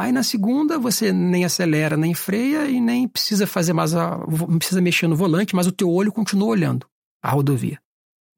Aí 0.00 0.12
na 0.12 0.22
segunda 0.22 0.78
você 0.78 1.12
nem 1.12 1.44
acelera, 1.44 1.94
nem 1.94 2.14
freia 2.14 2.64
e 2.64 2.80
nem 2.80 3.06
precisa 3.06 3.46
fazer 3.46 3.74
mais 3.74 3.94
a, 3.94 4.18
precisa 4.56 4.80
mexer 4.80 5.06
no 5.06 5.14
volante, 5.14 5.54
mas 5.54 5.66
o 5.66 5.72
teu 5.72 5.90
olho 5.90 6.10
continua 6.10 6.48
olhando 6.48 6.86
a 7.22 7.28
rodovia. 7.28 7.78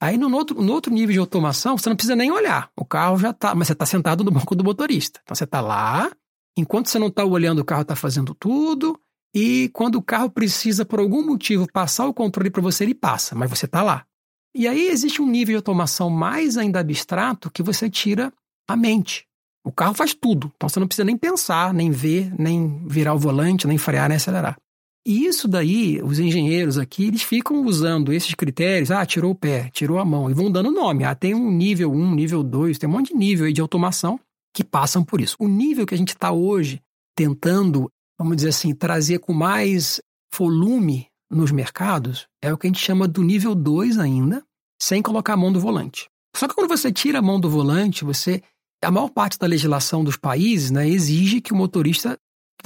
Aí 0.01 0.19
no 0.19 0.29
outro, 0.35 0.61
no 0.61 0.73
outro 0.73 0.93
nível 0.93 1.13
de 1.13 1.21
automação, 1.21 1.79
você 1.79 1.89
não 1.89 1.95
precisa 1.95 2.17
nem 2.17 2.33
olhar. 2.33 2.69
O 2.77 2.85
carro 2.85 3.17
já 3.17 3.31
está, 3.31 3.55
mas 3.55 3.69
você 3.69 3.75
está 3.75 3.87
sentado 3.87 4.25
no 4.25 4.33
banco 4.33 4.57
do 4.57 4.65
motorista. 4.65 5.21
Então 5.23 5.37
você 5.37 5.45
está 5.45 5.61
lá, 5.61 6.11
enquanto 6.59 6.89
você 6.89 6.99
não 6.99 7.07
está 7.07 7.25
olhando, 7.25 7.61
o 7.61 7.65
carro 7.65 7.83
está 7.83 7.95
fazendo 7.95 8.35
tudo. 8.35 8.99
E 9.33 9.71
quando 9.73 9.95
o 9.95 10.03
carro 10.03 10.31
precisa, 10.31 10.85
por 10.85 10.99
algum 10.99 11.25
motivo, 11.25 11.71
passar 11.73 12.07
o 12.07 12.13
controle 12.13 12.51
para 12.51 12.61
você, 12.61 12.83
ele 12.83 12.93
passa, 12.93 13.37
mas 13.37 13.49
você 13.49 13.67
está 13.67 13.85
lá. 13.85 14.05
E 14.53 14.67
aí 14.67 14.89
existe 14.89 15.23
um 15.23 15.31
nível 15.31 15.53
de 15.53 15.59
automação 15.59 16.11
mais 16.11 16.59
ainda 16.59 16.81
abstrato 16.81 17.53
que 17.53 17.63
você 17.63 17.89
tira 17.89 18.33
a 18.69 18.77
mente. 18.77 19.29
O 19.65 19.71
carro 19.71 19.95
faz 19.95 20.13
tudo, 20.13 20.53
então 20.57 20.69
você 20.69 20.81
não 20.81 20.89
precisa 20.89 21.05
nem 21.05 21.17
pensar, 21.17 21.73
nem 21.73 21.91
ver, 21.91 22.33
nem 22.39 22.85
virar 22.87 23.15
o 23.15 23.19
volante, 23.19 23.67
nem 23.67 23.79
frear, 23.79 24.09
nem 24.09 24.17
acelerar. 24.17 24.57
E 25.07 25.27
isso 25.27 25.49
daí, 25.49 26.01
os 26.03 26.19
engenheiros 26.19 26.79
aqui, 26.79 27.07
eles 27.07 27.23
ficam 27.23 27.65
usando 27.65 28.13
esses 28.13 28.35
critérios. 28.35 28.91
Ah, 28.91 29.05
tirou 29.05 29.33
o 29.33 29.35
pé, 29.35 29.69
tirou 29.73 29.99
a 29.99 30.05
mão, 30.05 30.31
e 30.31 30.35
vão 30.35 30.51
dando 30.51 30.71
nome. 30.71 31.05
Ah, 31.05 31.15
tem 31.15 31.35
um 31.35 31.51
nível 31.51 31.93
1, 31.93 32.15
nível 32.15 32.43
2, 32.43 32.79
tem 32.79 32.89
um 32.89 32.93
monte 32.93 33.09
de 33.09 33.19
nível 33.19 33.47
aí 33.47 33.53
de 33.53 33.61
automação 33.61 34.19
que 34.55 34.63
passam 34.63 35.03
por 35.03 35.21
isso. 35.21 35.37
O 35.41 35.49
nível 35.49 35.87
que 35.87 35.95
a 35.95 35.99
gente 35.99 36.11
está 36.11 36.31
hoje 36.31 36.81
tentando, 37.17 37.91
vamos 38.19 38.37
dizer 38.37 38.51
assim, 38.51 38.75
trazer 38.75 39.19
com 39.19 39.33
mais 39.33 40.01
volume 40.37 41.09
nos 41.31 41.51
mercados 41.51 42.27
é 42.43 42.53
o 42.53 42.59
que 42.59 42.67
a 42.67 42.71
gente 42.71 42.81
chama 42.81 43.09
do 43.09 43.23
nível 43.23 43.55
2 43.55 43.99
ainda, 43.99 44.45
sem 44.81 45.03
colocar 45.03 45.33
a 45.33 45.37
mão 45.37 45.53
do 45.53 45.59
volante. 45.59 46.09
Só 46.37 46.47
que 46.47 46.55
quando 46.55 46.69
você 46.69 46.93
tira 46.93 47.19
a 47.19 47.23
mão 47.23 47.41
do 47.41 47.51
volante, 47.51 48.05
você. 48.05 48.43
A 48.83 48.91
maior 48.91 49.09
parte 49.09 49.39
da 49.39 49.47
legislação 49.47 50.03
dos 50.03 50.17
países 50.17 50.71
né, 50.71 50.89
exige 50.89 51.41
que 51.41 51.53
o 51.53 51.57
motorista. 51.57 52.19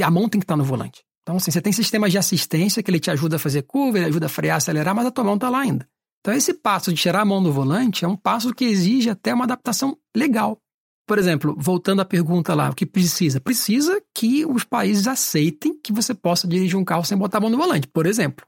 A 0.02 0.11
mão 0.11 0.28
tem 0.28 0.40
que 0.40 0.44
estar 0.44 0.56
no 0.56 0.64
volante. 0.64 1.02
Então, 1.23 1.37
assim, 1.37 1.50
você 1.50 1.61
tem 1.61 1.73
sistemas 1.73 2.12
de 2.12 2.18
assistência 2.18 2.82
que 2.82 2.90
ele 2.90 3.00
te 3.00 3.11
ajuda 3.11 3.37
a 3.37 3.38
fazer 3.38 3.62
curva, 3.62 3.99
ele 3.99 4.06
ajuda 4.06 4.26
a 4.26 4.28
frear, 4.28 4.58
acelerar, 4.58 4.94
mas 4.94 5.06
a 5.06 5.11
tua 5.11 5.25
mão 5.25 5.35
está 5.35 5.49
lá 5.49 5.61
ainda. 5.61 5.88
Então, 6.20 6.35
esse 6.35 6.54
passo 6.54 6.92
de 6.92 7.00
tirar 7.00 7.20
a 7.20 7.25
mão 7.25 7.42
do 7.42 7.52
volante 7.52 8.04
é 8.04 8.08
um 8.08 8.16
passo 8.16 8.54
que 8.54 8.64
exige 8.64 9.11
até 9.11 9.35
uma 9.35 9.44
adaptação 9.44 9.96
legal. 10.16 10.58
Por 11.06 11.18
exemplo, 11.18 11.54
voltando 11.56 12.00
à 12.02 12.04
pergunta 12.04 12.54
lá, 12.54 12.70
o 12.70 12.75
que 12.75 12.85
precisa? 12.85 13.40
Precisa 13.40 14.02
que 14.14 14.44
os 14.44 14.64
países 14.64 15.06
aceitem 15.06 15.78
que 15.82 15.92
você 15.92 16.12
possa 16.14 16.49
dirigir 16.49 16.76
um 16.76 16.85
carro 16.85 17.04
sem 17.04 17.16
botar 17.16 17.38
a 17.38 17.40
mão 17.40 17.50
no 17.50 17.56
volante, 17.56 17.87
por 17.87 18.06
exemplo. 18.06 18.44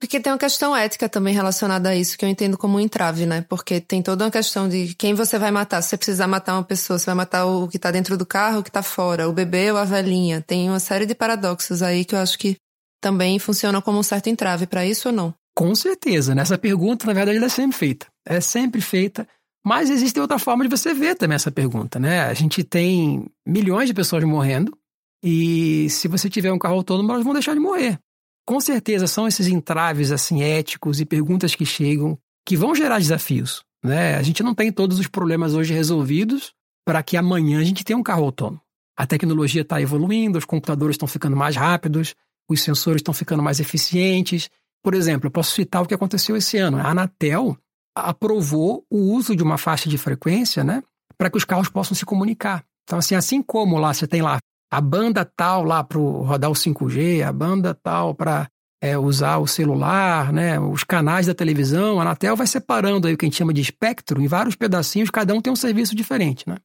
Porque 0.00 0.20
tem 0.20 0.32
uma 0.32 0.38
questão 0.38 0.76
ética 0.76 1.08
também 1.08 1.32
relacionada 1.32 1.88
a 1.88 1.96
isso 1.96 2.18
que 2.18 2.24
eu 2.24 2.28
entendo 2.28 2.58
como 2.58 2.76
um 2.76 2.80
entrave, 2.80 3.26
né? 3.26 3.44
Porque 3.48 3.80
tem 3.80 4.02
toda 4.02 4.24
uma 4.24 4.30
questão 4.30 4.68
de 4.68 4.94
quem 4.94 5.14
você 5.14 5.38
vai 5.38 5.50
matar. 5.50 5.80
Se 5.80 5.90
você 5.90 5.96
precisar 5.96 6.26
matar 6.26 6.54
uma 6.54 6.64
pessoa, 6.64 6.98
você 6.98 7.06
vai 7.06 7.14
matar 7.14 7.46
o 7.46 7.68
que 7.68 7.78
tá 7.78 7.90
dentro 7.90 8.16
do 8.16 8.26
carro, 8.26 8.58
o 8.60 8.62
que 8.62 8.70
tá 8.70 8.82
fora, 8.82 9.28
o 9.28 9.32
bebê 9.32 9.70
ou 9.70 9.78
a 9.78 9.84
velhinha. 9.84 10.42
Tem 10.42 10.68
uma 10.68 10.80
série 10.80 11.06
de 11.06 11.14
paradoxos 11.14 11.82
aí 11.82 12.04
que 12.04 12.14
eu 12.14 12.18
acho 12.18 12.38
que 12.38 12.56
também 13.00 13.38
funcionam 13.38 13.80
como 13.80 13.98
um 13.98 14.02
certo 14.02 14.28
entrave 14.28 14.66
para 14.66 14.84
isso 14.84 15.08
ou 15.08 15.14
não? 15.14 15.34
Com 15.54 15.74
certeza. 15.74 16.34
Nessa 16.34 16.58
pergunta, 16.58 17.06
na 17.06 17.12
verdade, 17.12 17.38
ela 17.38 17.46
é 17.46 17.50
sempre 17.50 17.76
feita. 17.76 18.06
É 18.26 18.40
sempre 18.40 18.80
feita. 18.80 19.26
Mas 19.64 19.88
existe 19.88 20.20
outra 20.20 20.38
forma 20.38 20.64
de 20.64 20.70
você 20.70 20.92
ver 20.92 21.14
também 21.14 21.36
essa 21.36 21.50
pergunta, 21.50 21.98
né? 21.98 22.24
A 22.24 22.34
gente 22.34 22.62
tem 22.62 23.26
milhões 23.46 23.88
de 23.88 23.94
pessoas 23.94 24.22
morrendo 24.24 24.76
e 25.22 25.88
se 25.88 26.06
você 26.06 26.28
tiver 26.28 26.52
um 26.52 26.58
carro 26.58 26.74
autônomo, 26.74 27.10
elas 27.10 27.24
vão 27.24 27.32
deixar 27.32 27.54
de 27.54 27.60
morrer. 27.60 27.98
Com 28.46 28.60
certeza 28.60 29.06
são 29.06 29.26
esses 29.26 29.46
entraves 29.46 30.12
assim 30.12 30.42
éticos 30.42 31.00
e 31.00 31.04
perguntas 31.04 31.54
que 31.54 31.64
chegam 31.64 32.18
que 32.46 32.56
vão 32.56 32.74
gerar 32.74 32.98
desafios. 32.98 33.64
Né? 33.82 34.16
A 34.16 34.22
gente 34.22 34.42
não 34.42 34.54
tem 34.54 34.70
todos 34.70 34.98
os 34.98 35.06
problemas 35.06 35.54
hoje 35.54 35.72
resolvidos 35.72 36.52
para 36.84 37.02
que 37.02 37.16
amanhã 37.16 37.60
a 37.60 37.64
gente 37.64 37.84
tenha 37.84 37.98
um 37.98 38.02
carro 38.02 38.24
autônomo. 38.24 38.60
A 38.96 39.06
tecnologia 39.06 39.62
está 39.62 39.80
evoluindo, 39.80 40.38
os 40.38 40.44
computadores 40.44 40.94
estão 40.94 41.08
ficando 41.08 41.36
mais 41.36 41.56
rápidos, 41.56 42.14
os 42.48 42.60
sensores 42.60 43.00
estão 43.00 43.14
ficando 43.14 43.42
mais 43.42 43.58
eficientes. 43.60 44.50
Por 44.82 44.94
exemplo, 44.94 45.26
eu 45.26 45.30
posso 45.30 45.54
citar 45.54 45.82
o 45.82 45.86
que 45.86 45.94
aconteceu 45.94 46.36
esse 46.36 46.58
ano. 46.58 46.78
A 46.78 46.90
Anatel 46.90 47.56
aprovou 47.94 48.84
o 48.90 48.98
uso 49.14 49.34
de 49.34 49.42
uma 49.42 49.56
faixa 49.56 49.88
de 49.88 49.96
frequência 49.96 50.62
né, 50.62 50.82
para 51.16 51.30
que 51.30 51.36
os 51.36 51.44
carros 51.44 51.68
possam 51.68 51.94
se 51.94 52.04
comunicar. 52.04 52.64
Então, 52.84 52.98
assim, 52.98 53.14
assim 53.14 53.42
como 53.42 53.78
lá 53.78 53.92
você 53.92 54.06
tem 54.06 54.20
lá 54.20 54.38
a 54.74 54.80
banda 54.80 55.24
tal 55.24 55.62
lá 55.62 55.84
para 55.84 56.00
rodar 56.00 56.50
o 56.50 56.54
5G, 56.54 57.22
a 57.22 57.32
banda 57.32 57.78
tal 57.80 58.12
para 58.12 58.48
é, 58.82 58.98
usar 58.98 59.38
o 59.38 59.46
celular, 59.46 60.32
né, 60.32 60.58
os 60.58 60.82
canais 60.82 61.26
da 61.26 61.34
televisão, 61.34 62.00
a 62.00 62.02
Anatel 62.02 62.34
vai 62.34 62.46
separando 62.46 63.06
aí 63.06 63.14
o 63.14 63.16
que 63.16 63.24
a 63.24 63.28
gente 63.28 63.36
chama 63.36 63.54
de 63.54 63.60
espectro 63.60 64.20
em 64.20 64.26
vários 64.26 64.56
pedacinhos, 64.56 65.10
cada 65.10 65.32
um 65.32 65.40
tem 65.40 65.52
um 65.52 65.56
serviço 65.56 65.94
diferente, 65.94 66.48
né? 66.48 66.56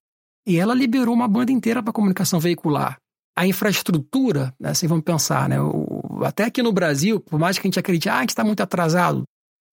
E 0.48 0.58
ela 0.58 0.74
liberou 0.74 1.14
uma 1.14 1.28
banda 1.28 1.52
inteira 1.52 1.84
para 1.84 1.94
comunicação 1.94 2.40
veicular. 2.40 2.98
A 3.38 3.46
infraestrutura, 3.46 4.56
né, 4.60 4.72
assim 4.72 4.88
vamos 4.88 5.04
pensar, 5.04 5.48
né, 5.48 5.62
o, 5.62 6.24
até 6.26 6.46
aqui 6.46 6.64
no 6.64 6.74
Brasil, 6.74 7.20
por 7.20 7.40
mais 7.40 7.60
que 7.60 7.68
a 7.68 7.70
gente 7.70 7.80
acredite, 7.80 8.10
ah, 8.10 8.18
a 8.18 8.22
gente 8.22 8.30
está 8.30 8.44
muito 8.44 8.64
atrasado, 8.64 9.22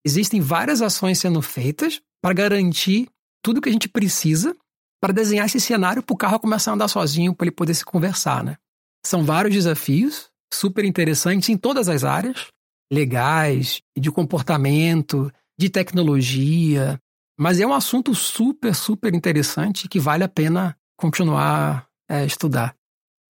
existem 0.05 0.39
várias 0.39 0.83
ações 0.83 1.17
sendo 1.17 1.41
feitas 1.41 1.99
para 2.21 2.35
garantir 2.35 3.09
tudo 3.41 3.61
que 3.61 3.69
a 3.69 3.71
gente 3.73 3.89
precisa 3.89 4.55
para 4.99 5.13
desenhar 5.13 5.45
esse 5.45 5.59
cenário 5.59 6.03
para 6.03 6.13
o 6.13 6.17
carro 6.17 6.39
começar 6.39 6.71
a 6.71 6.73
andar 6.73 6.87
sozinho, 6.87 7.33
para 7.33 7.45
ele 7.45 7.55
poder 7.55 7.73
se 7.73 7.85
conversar, 7.85 8.43
né? 8.43 8.57
São 9.05 9.23
vários 9.23 9.53
desafios, 9.53 10.29
super 10.53 10.83
interessantes 10.83 11.49
em 11.49 11.57
todas 11.57 11.87
as 11.87 12.03
áreas, 12.03 12.47
legais, 12.91 13.81
de 13.97 14.11
comportamento, 14.11 15.31
de 15.59 15.69
tecnologia, 15.69 16.99
mas 17.39 17.59
é 17.59 17.67
um 17.67 17.73
assunto 17.73 18.15
super, 18.15 18.73
super 18.73 19.13
interessante 19.13 19.87
que 19.87 19.99
vale 19.99 20.23
a 20.23 20.29
pena 20.29 20.75
continuar 20.97 21.87
a 22.09 22.15
é, 22.15 22.25
estudar. 22.25 22.75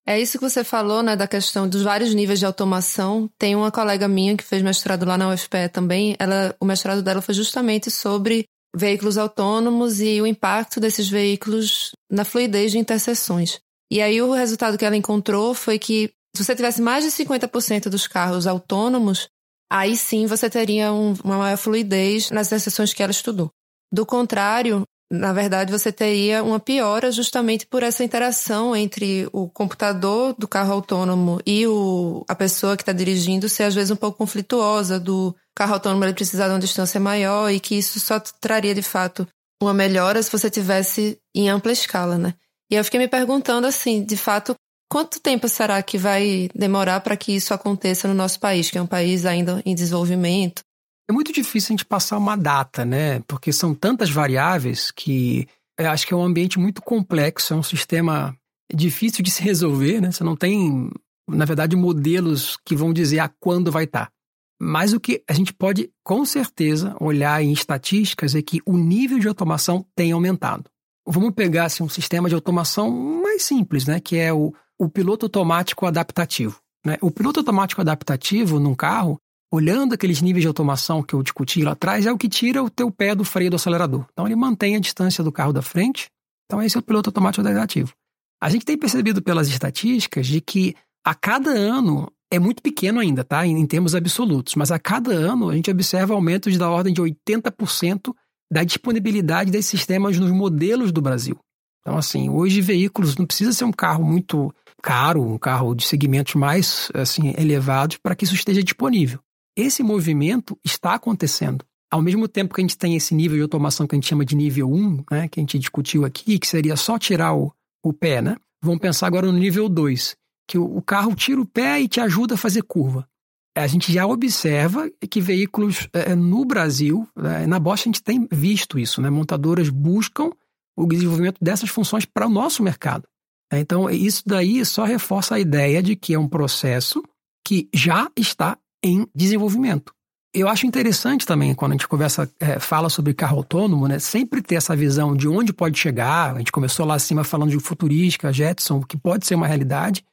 É 0.06 0.18
isso 0.18 0.38
que 0.40 0.50
você 0.50 0.64
falou, 0.64 1.04
né, 1.04 1.18
da 1.18 1.28
questão 1.28 1.68
dos 1.68 1.82
vários 1.82 2.14
níveis 2.14 2.40
de 2.40 2.46
automação. 2.46 3.30
Tem 3.38 3.58
uma 3.58 3.70
colega 3.70 4.08
minha 4.08 4.38
que 4.38 4.44
fez 4.44 4.62
mestrado 4.62 5.06
lá 5.06 5.18
na 5.18 5.34
UFPE 5.34 5.68
também. 5.70 6.16
Ela, 6.18 6.56
o 6.62 6.66
mestrado 6.66 7.04
dela 7.04 7.22
foi 7.22 7.36
justamente 7.36 7.92
sobre 7.92 8.46
veículos 8.78 9.18
autônomos 9.18 10.00
e 10.00 10.22
o 10.22 10.28
impacto 10.28 10.80
desses 10.80 11.08
veículos 11.10 11.92
na 12.10 12.24
fluidez 12.24 12.72
de 12.72 12.78
interseções. 12.78 13.60
E 13.92 14.02
aí 14.02 14.22
o 14.22 14.34
resultado 14.34 14.78
que 14.78 14.86
ela 14.86 14.96
encontrou 14.96 15.54
foi 15.54 15.80
que 15.80 16.12
se 16.36 16.44
você 16.44 16.56
tivesse 16.56 16.82
mais 16.82 17.04
de 17.04 17.10
50% 17.10 17.90
dos 17.90 18.08
carros 18.08 18.46
autônomos, 18.46 19.28
aí 19.72 19.98
sim 19.98 20.28
você 20.28 20.50
teria 20.50 20.94
um, 20.94 21.14
uma 21.24 21.38
maior 21.38 21.58
fluidez 21.58 22.30
nas 22.30 22.48
interseções 22.48 22.94
que 22.94 23.02
ela 23.02 23.12
estudou. 23.12 23.50
Do 23.92 24.06
contrário, 24.06 24.84
na 25.10 25.32
verdade, 25.32 25.72
você 25.72 25.90
teria 25.90 26.44
uma 26.44 26.60
piora 26.60 27.12
justamente 27.12 27.66
por 27.66 27.82
essa 27.82 28.04
interação 28.04 28.76
entre 28.76 29.28
o 29.32 29.48
computador 29.48 30.36
do 30.38 30.48
carro 30.48 30.74
autônomo 30.74 31.40
e 31.46 31.66
o, 31.66 32.26
a 32.28 32.36
pessoa 32.36 32.76
que 32.76 32.84
está 32.84 32.92
dirigindo 32.92 33.48
ser 33.48 33.64
às 33.64 33.76
vezes 33.76 33.90
um 33.90 33.96
pouco 33.96 34.18
conflituosa, 34.18 35.00
do 35.00 35.34
carro 35.56 35.76
autônomo 35.76 36.04
ele 36.04 36.14
precisar 36.14 36.48
de 36.48 36.54
uma 36.54 36.60
distância 36.60 37.00
maior 37.00 37.50
e 37.50 37.60
que 37.60 37.76
isso 37.76 38.00
só 38.02 38.20
traria 38.20 38.76
de 38.76 38.82
fato 38.82 39.26
uma 39.62 39.74
melhora 39.74 40.22
se 40.22 40.32
você 40.32 40.50
tivesse 40.50 41.18
em 41.34 41.50
ampla 41.50 41.72
escala, 41.72 42.18
né? 42.18 42.34
E 42.70 42.76
eu 42.76 42.84
fiquei 42.84 43.00
me 43.00 43.08
perguntando 43.08 43.66
assim, 43.66 44.04
de 44.04 44.18
fato, 44.18 44.54
quanto 44.92 45.22
tempo 45.22 45.48
será 45.48 45.82
que 45.82 45.98
vai 45.98 46.50
demorar 46.54 47.00
para 47.00 47.16
que 47.16 47.32
isso 47.32 47.54
aconteça 47.54 48.10
no 48.10 48.14
nosso 48.14 48.42
país, 48.42 48.70
que 48.70 48.78
é 48.78 48.82
um 48.82 48.88
país 48.88 49.26
ainda 49.26 49.62
em 49.66 49.74
desenvolvimento? 49.74 50.67
É 51.10 51.14
muito 51.14 51.32
difícil 51.32 51.70
a 51.70 51.74
gente 51.74 51.86
passar 51.86 52.18
uma 52.18 52.36
data, 52.36 52.84
né? 52.84 53.22
Porque 53.22 53.54
são 53.54 53.74
tantas 53.74 54.10
variáveis 54.10 54.92
que 54.92 55.48
eu 55.80 55.90
acho 55.90 56.06
que 56.06 56.14
é 56.14 56.18
um 56.18 56.24
ambiente 56.24 56.60
muito 56.60 56.82
complexo, 56.82 57.54
é 57.54 57.58
um 57.58 57.64
sistema 57.64 58.36
difícil 58.74 59.24
de 59.24 59.32
se 59.32 59.42
resolver, 59.42 60.02
né? 60.02 60.12
Você 60.12 60.24
não 60.24 60.36
tem, 60.36 60.92
na 61.30 61.46
verdade, 61.46 61.76
modelos 61.76 62.58
que 62.66 62.76
vão 62.76 62.92
dizer 62.92 63.20
a 63.20 63.30
quando 63.40 63.72
vai 63.72 63.86
estar. 63.86 64.12
Mas 64.60 64.92
o 64.92 65.00
que 65.00 65.24
a 65.30 65.34
gente 65.34 65.54
pode, 65.54 65.92
com 66.04 66.26
certeza, 66.26 66.96
olhar 67.00 67.42
em 67.42 67.54
estatísticas 67.54 68.36
é 68.36 68.42
que 68.42 68.60
o 68.66 68.76
nível 68.76 69.20
de 69.20 69.28
automação 69.28 69.86
tem 69.96 70.12
aumentado. 70.12 70.70
Vamos 71.08 71.32
pegar 71.34 71.66
assim, 71.66 71.84
um 71.84 71.90
sistema 71.90 72.28
de 72.28 72.36
automação 72.36 72.92
mais 72.92 73.44
simples, 73.44 73.86
né? 73.86 74.00
Que 74.00 74.18
é 74.18 74.34
o, 74.34 74.54
o 74.78 74.90
piloto 74.90 75.28
automático 75.28 75.86
adaptativo. 75.86 76.60
Né? 76.86 76.98
O 77.02 77.12
piloto 77.12 77.40
automático 77.40 77.80
adaptativo 77.80 78.60
num 78.60 78.76
carro, 78.76 79.22
olhando 79.52 79.94
aqueles 79.94 80.22
níveis 80.22 80.44
de 80.44 80.48
automação 80.48 81.02
que 81.02 81.14
eu 81.14 81.24
discuti 81.24 81.62
lá 81.64 81.72
atrás, 81.72 82.06
é 82.06 82.12
o 82.12 82.18
que 82.18 82.28
tira 82.28 82.64
o 82.64 82.70
teu 82.70 82.92
pé 82.92 83.16
do 83.16 83.24
freio 83.24 83.50
do 83.50 83.56
acelerador. 83.56 84.06
Então 84.12 84.26
ele 84.26 84.36
mantém 84.36 84.76
a 84.76 84.80
distância 84.80 85.24
do 85.24 85.32
carro 85.32 85.54
da 85.54 85.62
frente. 85.62 86.10
Então 86.46 86.62
esse 86.62 86.76
é 86.76 86.80
o 86.80 86.84
piloto 86.84 87.10
automático 87.10 87.42
adaptativo. 87.42 87.94
A 88.42 88.50
gente 88.50 88.66
tem 88.66 88.78
percebido 88.78 89.22
pelas 89.22 89.48
estatísticas 89.48 90.28
de 90.28 90.42
que 90.42 90.76
a 91.06 91.16
cada 91.16 91.52
ano 91.52 92.12
é 92.32 92.38
muito 92.40 92.62
pequeno 92.62 93.00
ainda, 93.00 93.24
tá? 93.24 93.46
Em, 93.46 93.58
em 93.58 93.66
termos 93.66 93.96
absolutos, 93.96 94.56
mas 94.56 94.72
a 94.72 94.78
cada 94.78 95.12
ano 95.12 95.50
a 95.50 95.56
gente 95.56 95.72
observa 95.72 96.14
aumentos 96.14 96.58
da 96.58 96.70
ordem 96.70 96.94
de 96.94 97.02
80% 97.02 98.14
da 98.52 98.64
disponibilidade 98.64 99.52
desses 99.52 99.72
sistemas 99.72 100.18
nos 100.20 100.32
modelos 100.32 100.92
do 100.92 101.02
Brasil. 101.02 101.38
Então, 101.82 101.98
assim, 101.98 102.30
hoje 102.30 102.60
veículos 102.62 103.16
não 103.16 103.26
precisa 103.26 103.54
ser 103.54 103.64
um 103.64 103.72
carro 103.72 104.04
muito 104.04 104.54
caro, 104.82 105.22
um 105.22 105.38
carro 105.38 105.74
de 105.74 105.86
segmentos 105.86 106.36
mais 106.36 106.90
assim 106.94 107.34
elevados 107.38 107.98
para 107.98 108.16
que 108.16 108.26
isso 108.26 108.36
esteja 108.36 108.62
disponível. 108.62 109.20
Esse 109.58 109.82
movimento 109.82 110.56
está 110.64 110.94
acontecendo. 110.94 111.66
Ao 111.90 112.00
mesmo 112.00 112.28
tempo 112.28 112.54
que 112.54 112.62
a 112.62 112.64
gente 112.64 112.78
tem 112.78 112.96
esse 112.96 113.16
nível 113.16 113.38
de 113.38 113.42
automação 113.42 113.88
que 113.88 113.96
a 113.96 113.98
gente 113.98 114.08
chama 114.08 114.24
de 114.24 114.36
nível 114.36 114.72
1, 114.72 115.04
né, 115.10 115.28
que 115.28 115.40
a 115.40 115.42
gente 115.42 115.58
discutiu 115.58 116.06
aqui, 116.06 116.38
que 116.38 116.48
seria 116.48 116.76
só 116.76 117.00
tirar 117.00 117.34
o, 117.34 117.52
o 117.84 117.92
pé, 117.92 118.22
né? 118.22 118.36
Vamos 118.62 118.80
pensar 118.80 119.08
agora 119.08 119.32
no 119.32 119.38
nível 119.38 119.68
2, 119.68 120.16
que 120.48 120.60
o, 120.60 120.78
o 120.78 120.82
carro 120.82 121.16
tira 121.16 121.42
o 121.42 121.46
pé 121.46 121.82
e 121.82 121.88
te 121.88 122.00
ajuda 122.00 122.36
a 122.36 122.38
fazer 122.38 122.62
curva. 122.62 123.08
a 123.56 123.66
gente 123.66 123.92
já 123.92 124.06
observa 124.06 124.92
que 125.10 125.20
veículos 125.20 125.88
é, 125.92 126.14
no 126.14 126.46
Brasil, 126.46 127.08
é, 127.18 127.48
na 127.48 127.58
Bosch 127.58 127.82
a 127.82 127.86
gente 127.86 128.04
tem 128.04 128.28
visto 128.32 128.78
isso, 128.78 129.02
né? 129.02 129.10
Montadoras 129.10 129.70
buscam 129.70 130.30
o 130.78 130.86
desenvolvimento 130.86 131.38
dessas 131.42 131.70
funções 131.70 132.06
para 132.06 132.28
o 132.28 132.30
nosso 132.30 132.62
mercado. 132.62 133.08
Então, 133.52 133.90
isso 133.90 134.22
daí 134.26 134.64
só 134.66 134.84
reforça 134.84 135.36
a 135.36 135.40
ideia 135.40 135.82
de 135.82 135.96
que 135.96 136.14
é 136.14 136.20
um 136.20 136.28
processo 136.28 137.02
que 137.44 137.68
já 137.74 138.12
está 138.16 138.58
em 138.84 139.08
desenvolvimento. 139.14 139.94
Eu 140.34 140.48
acho 140.48 140.68
interessante 140.68 141.26
também, 141.26 141.56
quando 141.56 141.72
a 141.72 141.76
gente 141.76 141.88
conversa, 141.88 142.30
é, 142.40 142.60
fala 142.60 142.90
sobre 142.90 143.14
carro 143.14 143.38
autônomo, 143.38 143.88
né, 143.88 143.98
sempre 143.98 144.42
ter 144.42 144.56
essa 144.56 144.76
visão 144.76 145.16
de 145.16 145.28
onde 145.28 145.54
pode 145.54 145.80
chegar. 145.80 146.36
A 146.36 146.38
gente 146.38 146.52
começou 146.52 146.86
lá 146.86 146.96
acima 146.96 147.24
falando 147.24 147.52
de 147.52 147.60
futurística, 147.60 148.32
Jetson, 148.32 148.82
que 148.82 148.98
pode 148.98 149.26
ser 149.26 149.36
uma 149.36 149.48
realidade, 149.48 150.06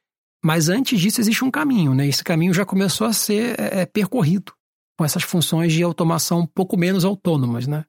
mas 0.42 0.68
antes 0.68 1.00
disso 1.00 1.20
existe 1.20 1.44
um 1.44 1.50
caminho, 1.50 1.94
né? 1.94 2.06
Esse 2.06 2.22
caminho 2.22 2.54
já 2.54 2.64
começou 2.64 3.06
a 3.06 3.12
ser 3.12 3.58
é, 3.58 3.80
é 3.80 3.86
percorrido 3.86 4.52
com 4.96 5.04
essas 5.04 5.22
funções 5.22 5.72
de 5.72 5.82
automação 5.82 6.40
um 6.40 6.46
pouco 6.46 6.76
menos 6.76 7.04
autônomas, 7.04 7.66
né? 7.66 7.84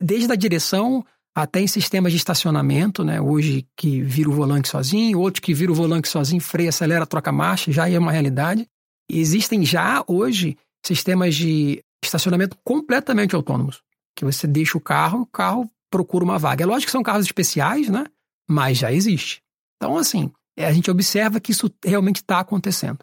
Desde 0.00 0.32
a 0.32 0.36
direção 0.36 1.04
até 1.36 1.60
em 1.60 1.66
sistemas 1.66 2.12
de 2.12 2.18
estacionamento, 2.18 3.04
né? 3.04 3.20
Hoje 3.20 3.66
que 3.76 4.00
vira 4.00 4.30
o 4.30 4.32
volante 4.32 4.68
sozinho, 4.68 5.18
outro 5.20 5.42
que 5.42 5.52
vira 5.52 5.70
o 5.70 5.74
volante 5.74 6.08
sozinho, 6.08 6.40
freia, 6.40 6.70
acelera, 6.70 7.06
troca 7.06 7.30
marcha, 7.30 7.70
já 7.70 7.88
é 7.88 7.98
uma 7.98 8.12
realidade. 8.12 8.66
Existem 9.10 9.64
já 9.64 10.02
hoje 10.06 10.56
sistemas 10.84 11.34
de 11.34 11.82
estacionamento 12.04 12.56
completamente 12.64 13.34
autônomos, 13.34 13.82
que 14.14 14.24
você 14.24 14.46
deixa 14.46 14.76
o 14.76 14.80
carro, 14.80 15.22
o 15.22 15.26
carro 15.26 15.70
procura 15.90 16.24
uma 16.24 16.38
vaga. 16.38 16.64
É 16.64 16.66
lógico 16.66 16.86
que 16.86 16.92
são 16.92 17.02
carros 17.02 17.26
especiais, 17.26 17.88
né? 17.88 18.06
Mas 18.48 18.78
já 18.78 18.92
existe. 18.92 19.42
Então, 19.76 19.96
assim, 19.96 20.30
a 20.58 20.72
gente 20.72 20.90
observa 20.90 21.40
que 21.40 21.52
isso 21.52 21.70
realmente 21.84 22.16
está 22.16 22.40
acontecendo. 22.40 22.98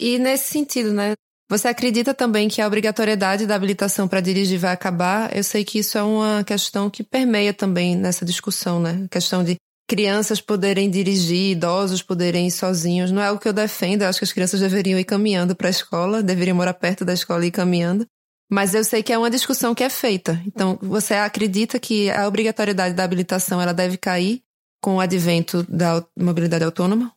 E 0.00 0.18
nesse 0.18 0.50
sentido, 0.50 0.92
né? 0.92 1.14
Você 1.48 1.68
acredita 1.68 2.14
também 2.14 2.48
que 2.48 2.62
a 2.62 2.66
obrigatoriedade 2.66 3.46
da 3.46 3.54
habilitação 3.54 4.08
para 4.08 4.22
dirigir 4.22 4.58
vai 4.58 4.72
acabar? 4.72 5.36
Eu 5.36 5.44
sei 5.44 5.64
que 5.64 5.78
isso 5.78 5.98
é 5.98 6.02
uma 6.02 6.42
questão 6.44 6.88
que 6.88 7.04
permeia 7.04 7.52
também 7.52 7.94
nessa 7.94 8.24
discussão, 8.24 8.80
né? 8.80 9.02
A 9.04 9.08
questão 9.08 9.44
de 9.44 9.56
crianças 9.92 10.40
poderem 10.40 10.88
dirigir, 10.88 11.50
idosos 11.50 12.00
poderem 12.00 12.46
ir 12.46 12.50
sozinhos. 12.50 13.10
Não 13.10 13.20
é 13.20 13.30
o 13.30 13.38
que 13.38 13.46
eu 13.46 13.52
defendo, 13.52 14.00
eu 14.00 14.08
acho 14.08 14.20
que 14.20 14.24
as 14.24 14.32
crianças 14.32 14.58
deveriam 14.58 14.98
ir 14.98 15.04
caminhando 15.04 15.54
para 15.54 15.68
a 15.68 15.70
escola, 15.70 16.22
deveriam 16.22 16.56
morar 16.56 16.72
perto 16.72 17.04
da 17.04 17.12
escola 17.12 17.44
e 17.44 17.48
ir 17.48 17.50
caminhando. 17.50 18.06
Mas 18.50 18.74
eu 18.74 18.82
sei 18.84 19.02
que 19.02 19.12
é 19.12 19.18
uma 19.18 19.28
discussão 19.28 19.74
que 19.74 19.84
é 19.84 19.90
feita. 19.90 20.40
Então, 20.46 20.78
você 20.80 21.12
acredita 21.12 21.78
que 21.78 22.10
a 22.10 22.26
obrigatoriedade 22.26 22.94
da 22.94 23.04
habilitação 23.04 23.60
ela 23.60 23.74
deve 23.74 23.98
cair 23.98 24.40
com 24.82 24.96
o 24.96 25.00
advento 25.00 25.62
da 25.64 26.02
mobilidade 26.18 26.64
autônoma? 26.64 27.12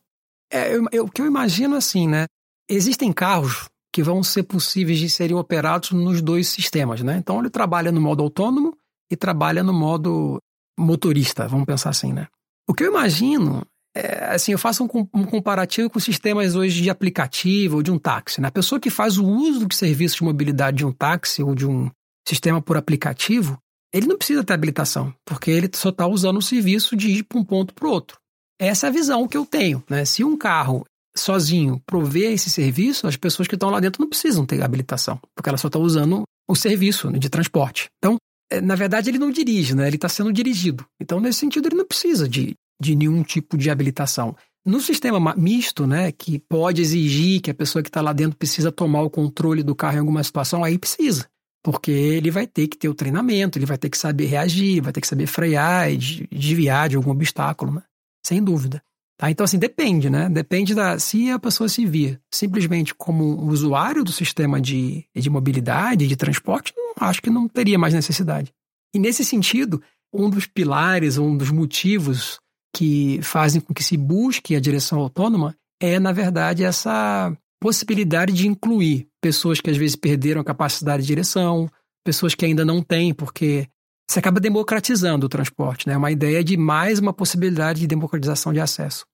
É, 0.52 0.76
eu, 0.76 0.84
eu, 0.92 1.04
o 1.06 1.10
que 1.10 1.22
eu 1.22 1.26
imagino 1.26 1.76
assim, 1.76 2.06
né? 2.06 2.26
Existem 2.68 3.10
carros 3.10 3.70
que 3.90 4.02
vão 4.02 4.22
ser 4.22 4.42
possíveis 4.42 4.98
de 4.98 5.08
serem 5.08 5.34
operados 5.34 5.92
nos 5.92 6.20
dois 6.20 6.46
sistemas, 6.50 7.00
né? 7.00 7.16
Então 7.16 7.40
ele 7.40 7.48
trabalha 7.48 7.90
no 7.90 8.02
modo 8.02 8.22
autônomo 8.22 8.76
e 9.10 9.16
trabalha 9.16 9.62
no 9.62 9.72
modo 9.72 10.38
motorista, 10.78 11.48
vamos 11.48 11.64
pensar 11.64 11.88
assim, 11.88 12.12
né? 12.12 12.26
O 12.68 12.74
que 12.74 12.84
eu 12.84 12.90
imagino 12.90 13.66
é, 13.96 14.26
assim, 14.26 14.52
eu 14.52 14.58
faço 14.58 14.84
um, 14.84 15.08
um, 15.14 15.24
comparativo 15.24 15.88
com 15.88 15.98
sistemas 15.98 16.54
hoje 16.54 16.82
de 16.82 16.90
aplicativo 16.90 17.76
ou 17.76 17.82
de 17.82 17.90
um 17.90 17.98
táxi. 17.98 18.42
Né? 18.42 18.48
A 18.48 18.52
pessoa 18.52 18.78
que 18.78 18.90
faz 18.90 19.16
o 19.16 19.24
uso 19.24 19.66
do 19.66 19.74
serviço 19.74 20.16
de 20.16 20.24
mobilidade 20.24 20.78
de 20.78 20.84
um 20.84 20.92
táxi 20.92 21.42
ou 21.42 21.54
de 21.54 21.66
um 21.66 21.90
sistema 22.28 22.60
por 22.60 22.76
aplicativo, 22.76 23.58
ele 23.94 24.06
não 24.06 24.18
precisa 24.18 24.44
ter 24.44 24.52
habilitação, 24.52 25.14
porque 25.24 25.50
ele 25.50 25.70
só 25.74 25.88
está 25.88 26.06
usando 26.06 26.36
o 26.36 26.42
serviço 26.42 26.94
de 26.94 27.08
ir 27.08 27.22
para 27.22 27.38
um 27.38 27.44
ponto 27.44 27.72
para 27.72 27.88
o 27.88 27.90
outro. 27.90 28.18
Essa 28.60 28.86
é 28.86 28.88
a 28.90 28.92
visão 28.92 29.26
que 29.26 29.36
eu 29.36 29.46
tenho. 29.46 29.82
Né? 29.88 30.04
Se 30.04 30.22
um 30.22 30.36
carro 30.36 30.84
sozinho 31.16 31.80
prover 31.86 32.32
esse 32.32 32.50
serviço, 32.50 33.06
as 33.06 33.16
pessoas 33.16 33.48
que 33.48 33.54
estão 33.54 33.70
lá 33.70 33.80
dentro 33.80 34.02
não 34.02 34.08
precisam 34.10 34.44
ter 34.44 34.62
habilitação, 34.62 35.18
porque 35.34 35.48
ela 35.48 35.56
só 35.56 35.68
está 35.68 35.78
usando 35.78 36.24
o 36.46 36.54
serviço 36.54 37.10
de 37.12 37.30
transporte. 37.30 37.88
Então, 37.98 38.18
na 38.62 38.74
verdade, 38.74 39.10
ele 39.10 39.18
não 39.18 39.30
dirige, 39.30 39.74
né? 39.74 39.86
ele 39.86 39.96
está 39.96 40.08
sendo 40.08 40.32
dirigido. 40.32 40.86
Então, 41.00 41.20
nesse 41.20 41.40
sentido, 41.40 41.68
ele 41.68 41.76
não 41.76 41.86
precisa 41.86 42.28
de, 42.28 42.54
de 42.80 42.94
nenhum 42.94 43.22
tipo 43.22 43.56
de 43.56 43.70
habilitação. 43.70 44.36
No 44.64 44.80
sistema 44.80 45.34
misto, 45.36 45.86
né, 45.86 46.10
que 46.10 46.38
pode 46.38 46.82
exigir 46.82 47.40
que 47.40 47.50
a 47.50 47.54
pessoa 47.54 47.82
que 47.82 47.88
está 47.88 48.00
lá 48.00 48.12
dentro 48.12 48.36
precisa 48.36 48.72
tomar 48.72 49.02
o 49.02 49.10
controle 49.10 49.62
do 49.62 49.76
carro 49.76 49.96
em 49.96 50.00
alguma 50.00 50.22
situação, 50.24 50.64
aí 50.64 50.76
precisa. 50.76 51.28
Porque 51.62 51.90
ele 51.90 52.30
vai 52.30 52.46
ter 52.46 52.68
que 52.68 52.76
ter 52.76 52.88
o 52.88 52.94
treinamento, 52.94 53.58
ele 53.58 53.66
vai 53.66 53.78
ter 53.78 53.90
que 53.90 53.98
saber 53.98 54.26
reagir, 54.26 54.80
vai 54.80 54.92
ter 54.92 55.00
que 55.00 55.06
saber 55.06 55.26
frear 55.26 55.90
e 55.90 55.96
desviar 55.96 56.88
de 56.88 56.96
algum 56.96 57.10
obstáculo, 57.10 57.72
né? 57.72 57.82
sem 58.24 58.42
dúvida. 58.42 58.82
Tá? 59.18 59.30
Então, 59.30 59.44
assim, 59.44 59.58
depende, 59.58 60.10
né? 60.10 60.28
Depende 60.28 60.74
da. 60.74 60.98
Se 60.98 61.30
a 61.30 61.38
pessoa 61.38 61.68
se 61.68 61.86
via 61.86 62.20
simplesmente 62.32 62.94
como 62.94 63.46
usuário 63.48 64.04
do 64.04 64.12
sistema 64.12 64.60
de, 64.60 65.04
de 65.14 65.30
mobilidade, 65.30 66.06
de 66.06 66.16
transporte, 66.16 66.74
acho 67.00 67.22
que 67.22 67.30
não 67.30 67.48
teria 67.48 67.78
mais 67.78 67.94
necessidade. 67.94 68.52
E 68.94 68.98
nesse 68.98 69.24
sentido, 69.24 69.82
um 70.12 70.28
dos 70.28 70.46
pilares, 70.46 71.18
um 71.18 71.36
dos 71.36 71.50
motivos 71.50 72.38
que 72.74 73.20
fazem 73.22 73.60
com 73.60 73.72
que 73.72 73.82
se 73.82 73.96
busque 73.96 74.54
a 74.54 74.60
direção 74.60 74.98
autônoma 74.98 75.56
é, 75.80 75.98
na 75.98 76.12
verdade, 76.12 76.64
essa 76.64 77.34
possibilidade 77.60 78.32
de 78.32 78.46
incluir 78.46 79.08
pessoas 79.20 79.60
que 79.60 79.70
às 79.70 79.76
vezes 79.76 79.96
perderam 79.96 80.40
a 80.40 80.44
capacidade 80.44 81.02
de 81.02 81.08
direção, 81.08 81.70
pessoas 82.04 82.34
que 82.34 82.44
ainda 82.44 82.64
não 82.64 82.82
têm, 82.82 83.12
porque 83.12 83.66
você 84.08 84.20
acaba 84.20 84.40
democratizando 84.40 85.26
o 85.26 85.28
transporte, 85.28 85.88
né? 85.88 85.94
É 85.94 85.96
uma 85.96 86.10
ideia 86.10 86.42
de 86.42 86.56
mais 86.56 86.98
uma 86.98 87.12
possibilidade 87.12 87.80
de 87.80 87.86
democratização 87.86 88.52
de 88.52 88.60
acesso. 88.60 89.04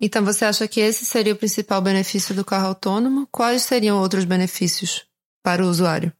Então 0.00 0.24
você 0.24 0.46
acha 0.46 0.66
que 0.66 0.80
esse 0.80 1.04
seria 1.04 1.34
o 1.34 1.36
principal 1.36 1.82
benefício 1.82 2.34
do 2.34 2.44
carro 2.44 2.68
autônomo? 2.68 3.28
Quais 3.30 3.62
seriam 3.62 3.98
outros 3.98 4.24
benefícios 4.24 5.04
para 5.42 5.62
o 5.62 5.68
usuário? 5.68 6.12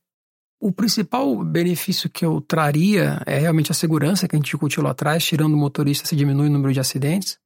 O 0.61 0.70
principal 0.70 1.42
benefício 1.42 2.11
que 2.11 2.22
eu 2.22 2.42
traria 2.42 3.22
é 3.24 3.38
realmente 3.38 3.72
a 3.72 3.74
segurança 3.74 4.28
que 4.28 4.37
a 4.37 4.38
gente 4.38 4.50
discutiu 4.50 4.83
lá 4.83 4.90
atrás, 4.90 5.24
tirando 5.24 5.54
o 5.54 5.56
motorista 5.56 6.06
se 6.06 6.14
diminui 6.14 6.48
o 6.48 6.52
número 6.52 6.74
de 6.74 6.80
acidentes. 6.80 7.38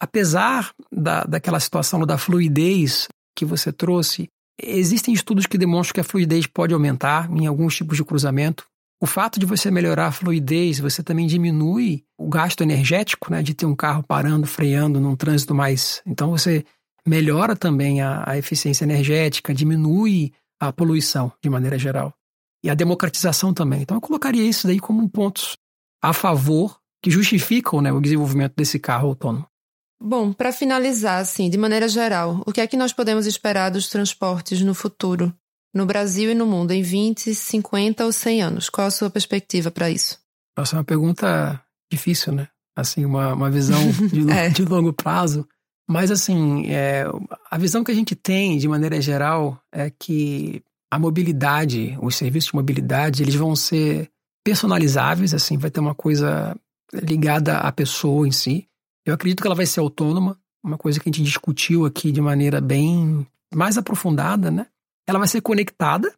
Apesar 0.00 0.72
da, 0.90 1.24
daquela 1.24 1.60
situação 1.60 2.00
da 2.06 2.16
fluidez 2.16 3.08
que 3.36 3.44
você 3.44 3.70
trouxe, 3.70 4.28
existem 4.60 5.12
estudos 5.12 5.46
que 5.46 5.58
demonstram 5.58 5.94
que 5.94 6.00
a 6.00 6.04
fluidez 6.04 6.46
pode 6.46 6.72
aumentar 6.72 7.30
em 7.30 7.46
alguns 7.46 7.76
tipos 7.76 7.98
de 7.98 8.04
cruzamento. 8.04 8.64
O 9.02 9.06
fato 9.06 9.40
de 9.40 9.44
você 9.44 9.68
melhorar 9.68 10.06
a 10.06 10.12
fluidez, 10.12 10.78
você 10.78 11.02
também 11.02 11.26
diminui 11.26 12.04
o 12.16 12.28
gasto 12.28 12.60
energético, 12.60 13.32
né, 13.32 13.42
de 13.42 13.52
ter 13.52 13.66
um 13.66 13.74
carro 13.74 14.00
parando, 14.00 14.46
freando 14.46 15.00
num 15.00 15.16
trânsito 15.16 15.52
mais. 15.52 16.00
Então 16.06 16.30
você 16.30 16.64
melhora 17.04 17.56
também 17.56 18.00
a, 18.00 18.22
a 18.24 18.38
eficiência 18.38 18.84
energética, 18.84 19.52
diminui 19.52 20.32
a 20.60 20.72
poluição 20.72 21.32
de 21.42 21.50
maneira 21.50 21.76
geral. 21.76 22.14
E 22.62 22.70
a 22.70 22.74
democratização 22.74 23.52
também. 23.52 23.82
Então 23.82 23.96
eu 23.96 24.00
colocaria 24.00 24.48
isso 24.48 24.68
daí 24.68 24.78
como 24.78 25.08
pontos 25.08 25.56
a 26.00 26.12
favor 26.12 26.78
que 27.02 27.10
justificam 27.10 27.80
né, 27.80 27.90
o 27.92 28.00
desenvolvimento 28.00 28.54
desse 28.54 28.78
carro 28.78 29.08
autônomo. 29.08 29.44
Bom, 30.00 30.32
para 30.32 30.52
finalizar, 30.52 31.20
assim, 31.20 31.50
de 31.50 31.58
maneira 31.58 31.88
geral, 31.88 32.40
o 32.46 32.52
que 32.52 32.60
é 32.60 32.68
que 32.68 32.76
nós 32.76 32.92
podemos 32.92 33.26
esperar 33.26 33.68
dos 33.68 33.88
transportes 33.88 34.62
no 34.62 34.74
futuro? 34.74 35.34
No 35.74 35.86
Brasil 35.86 36.30
e 36.30 36.34
no 36.34 36.46
mundo 36.46 36.72
em 36.72 36.82
20, 36.82 37.34
50 37.34 38.04
ou 38.04 38.12
100 38.12 38.42
anos? 38.42 38.68
Qual 38.68 38.86
a 38.86 38.90
sua 38.90 39.10
perspectiva 39.10 39.70
para 39.70 39.90
isso? 39.90 40.18
Nossa, 40.56 40.76
é 40.76 40.78
uma 40.78 40.84
pergunta 40.84 41.60
difícil, 41.90 42.32
né? 42.32 42.48
Assim, 42.76 43.04
uma, 43.04 43.34
uma 43.34 43.50
visão 43.50 43.80
de, 44.12 44.30
é. 44.30 44.48
de 44.48 44.64
longo 44.64 44.92
prazo. 44.92 45.46
Mas, 45.88 46.10
assim, 46.10 46.66
é, 46.68 47.04
a 47.50 47.58
visão 47.58 47.82
que 47.82 47.90
a 47.90 47.94
gente 47.94 48.14
tem, 48.14 48.56
de 48.58 48.68
maneira 48.68 49.00
geral, 49.00 49.60
é 49.72 49.90
que 49.90 50.62
a 50.90 50.98
mobilidade, 50.98 51.96
os 52.00 52.16
serviços 52.16 52.50
de 52.50 52.56
mobilidade, 52.56 53.22
eles 53.22 53.34
vão 53.34 53.56
ser 53.56 54.10
personalizáveis, 54.44 55.34
assim, 55.34 55.56
vai 55.56 55.70
ter 55.70 55.80
uma 55.80 55.94
coisa 55.94 56.56
ligada 56.92 57.58
à 57.58 57.72
pessoa 57.72 58.26
em 58.26 58.32
si. 58.32 58.68
Eu 59.06 59.14
acredito 59.14 59.40
que 59.40 59.46
ela 59.46 59.54
vai 59.54 59.66
ser 59.66 59.80
autônoma, 59.80 60.38
uma 60.62 60.78
coisa 60.78 61.00
que 61.00 61.08
a 61.08 61.12
gente 61.12 61.24
discutiu 61.24 61.84
aqui 61.84 62.12
de 62.12 62.20
maneira 62.20 62.60
bem 62.60 63.26
mais 63.54 63.76
aprofundada, 63.76 64.50
né? 64.50 64.66
Ela 65.06 65.18
vai 65.18 65.28
ser 65.28 65.40
conectada, 65.40 66.12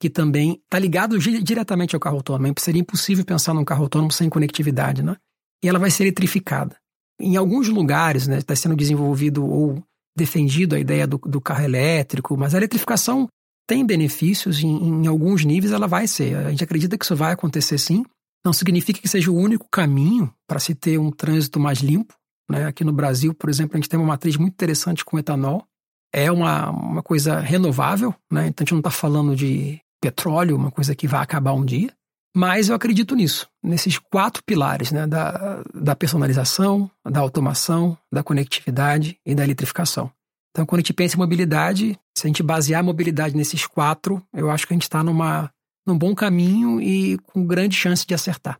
que 0.00 0.08
também 0.08 0.60
está 0.64 0.78
ligado 0.78 1.18
diretamente 1.18 1.94
ao 1.94 2.00
carro 2.00 2.16
autônomo. 2.16 2.54
Seria 2.58 2.80
impossível 2.80 3.24
pensar 3.24 3.52
num 3.52 3.64
carro 3.64 3.82
autônomo 3.82 4.10
sem 4.10 4.30
conectividade, 4.30 5.02
né? 5.02 5.16
E 5.62 5.68
ela 5.68 5.78
vai 5.78 5.90
ser 5.90 6.04
eletrificada. 6.04 6.76
Em 7.20 7.36
alguns 7.36 7.68
lugares, 7.68 8.26
né, 8.26 8.38
está 8.38 8.56
sendo 8.56 8.74
desenvolvido 8.74 9.46
ou 9.46 9.84
defendido 10.16 10.74
a 10.74 10.78
ideia 10.78 11.06
do, 11.06 11.18
do, 11.18 11.40
carro 11.40 11.64
elétrico, 11.64 12.36
mas 12.36 12.54
a 12.54 12.56
eletrificação 12.56 13.28
tem 13.68 13.84
benefícios, 13.84 14.62
em, 14.62 15.04
em 15.04 15.06
alguns 15.06 15.44
níveis 15.44 15.72
ela 15.72 15.86
vai 15.86 16.06
ser. 16.06 16.34
A 16.34 16.50
gente 16.50 16.64
acredita 16.64 16.96
que 16.96 17.04
isso 17.04 17.14
vai 17.14 17.32
acontecer 17.32 17.76
sim. 17.76 18.02
Não 18.44 18.54
significa 18.54 19.00
que 19.00 19.08
seja 19.08 19.30
o 19.30 19.36
único 19.36 19.66
caminho 19.70 20.32
para 20.48 20.58
se 20.58 20.74
ter 20.74 20.98
um 20.98 21.10
trânsito 21.10 21.60
mais 21.60 21.80
limpo. 21.80 22.14
Né? 22.50 22.64
Aqui 22.64 22.84
no 22.84 22.92
Brasil, 22.92 23.34
por 23.34 23.50
exemplo, 23.50 23.76
a 23.76 23.78
gente 23.78 23.88
tem 23.88 24.00
uma 24.00 24.08
matriz 24.08 24.36
muito 24.36 24.54
interessante 24.54 25.04
com 25.04 25.18
etanol, 25.18 25.64
é 26.12 26.30
uma, 26.30 26.70
uma 26.70 27.02
coisa 27.02 27.40
renovável, 27.40 28.14
né? 28.30 28.48
Então 28.48 28.62
a 28.62 28.64
gente 28.64 28.72
não 28.72 28.80
está 28.80 28.90
falando 28.90 29.34
de 29.36 29.80
petróleo, 30.00 30.56
uma 30.56 30.70
coisa 30.70 30.94
que 30.94 31.06
vai 31.06 31.22
acabar 31.22 31.52
um 31.52 31.64
dia. 31.64 31.92
Mas 32.34 32.68
eu 32.68 32.76
acredito 32.76 33.16
nisso, 33.16 33.48
nesses 33.62 33.98
quatro 33.98 34.42
pilares, 34.44 34.92
né? 34.92 35.06
Da, 35.06 35.62
da 35.74 35.96
personalização, 35.96 36.90
da 37.04 37.20
automação, 37.20 37.98
da 38.12 38.22
conectividade 38.22 39.18
e 39.26 39.34
da 39.34 39.44
eletrificação. 39.44 40.10
Então, 40.50 40.66
quando 40.66 40.80
a 40.80 40.82
gente 40.82 40.92
pensa 40.92 41.16
em 41.16 41.18
mobilidade, 41.18 41.98
se 42.16 42.26
a 42.26 42.28
gente 42.28 42.42
basear 42.42 42.80
a 42.80 42.84
mobilidade 42.84 43.36
nesses 43.36 43.66
quatro, 43.66 44.22
eu 44.32 44.50
acho 44.50 44.66
que 44.66 44.72
a 44.72 44.76
gente 44.76 44.82
está 44.82 45.02
num 45.02 45.98
bom 45.98 46.14
caminho 46.14 46.80
e 46.80 47.18
com 47.18 47.46
grande 47.46 47.76
chance 47.76 48.04
de 48.06 48.14
acertar. 48.14 48.58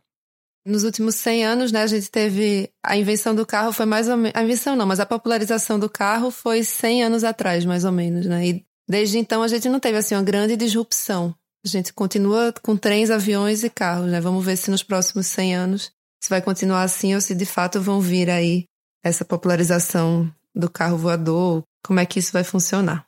Nos 0.65 0.83
últimos 0.83 1.15
100 1.15 1.45
anos, 1.45 1.71
né, 1.71 1.81
a 1.81 1.87
gente 1.87 2.09
teve 2.09 2.69
a 2.83 2.95
invenção 2.95 3.33
do 3.33 3.45
carro 3.45 3.71
foi 3.71 3.85
mais 3.85 4.07
ou 4.07 4.15
menos, 4.15 4.33
a 4.35 4.43
invenção 4.43 4.75
não, 4.75 4.85
mas 4.85 4.99
a 4.99 5.05
popularização 5.05 5.79
do 5.79 5.89
carro 5.89 6.29
foi 6.29 6.63
100 6.63 7.03
anos 7.03 7.23
atrás, 7.23 7.65
mais 7.65 7.83
ou 7.83 7.91
menos, 7.91 8.27
né? 8.27 8.47
E 8.47 8.65
desde 8.87 9.17
então 9.17 9.41
a 9.41 9.47
gente 9.47 9.67
não 9.67 9.79
teve 9.79 9.97
assim 9.97 10.13
uma 10.13 10.23
grande 10.23 10.55
disrupção. 10.55 11.35
A 11.65 11.67
gente 11.67 11.93
continua 11.93 12.53
com 12.61 12.75
trens, 12.75 13.09
aviões 13.09 13.63
e 13.63 13.69
carros, 13.69 14.09
né? 14.09 14.21
Vamos 14.21 14.45
ver 14.45 14.55
se 14.57 14.69
nos 14.69 14.83
próximos 14.83 15.27
100 15.27 15.55
anos 15.55 15.91
se 16.21 16.29
vai 16.29 16.41
continuar 16.41 16.83
assim 16.83 17.15
ou 17.15 17.21
se 17.21 17.33
de 17.33 17.45
fato 17.45 17.81
vão 17.81 17.99
vir 17.99 18.29
aí 18.29 18.65
essa 19.03 19.25
popularização 19.25 20.31
do 20.53 20.69
carro 20.69 20.97
voador, 20.97 21.63
como 21.83 21.99
é 21.99 22.05
que 22.05 22.19
isso 22.19 22.31
vai 22.31 22.43
funcionar. 22.43 23.05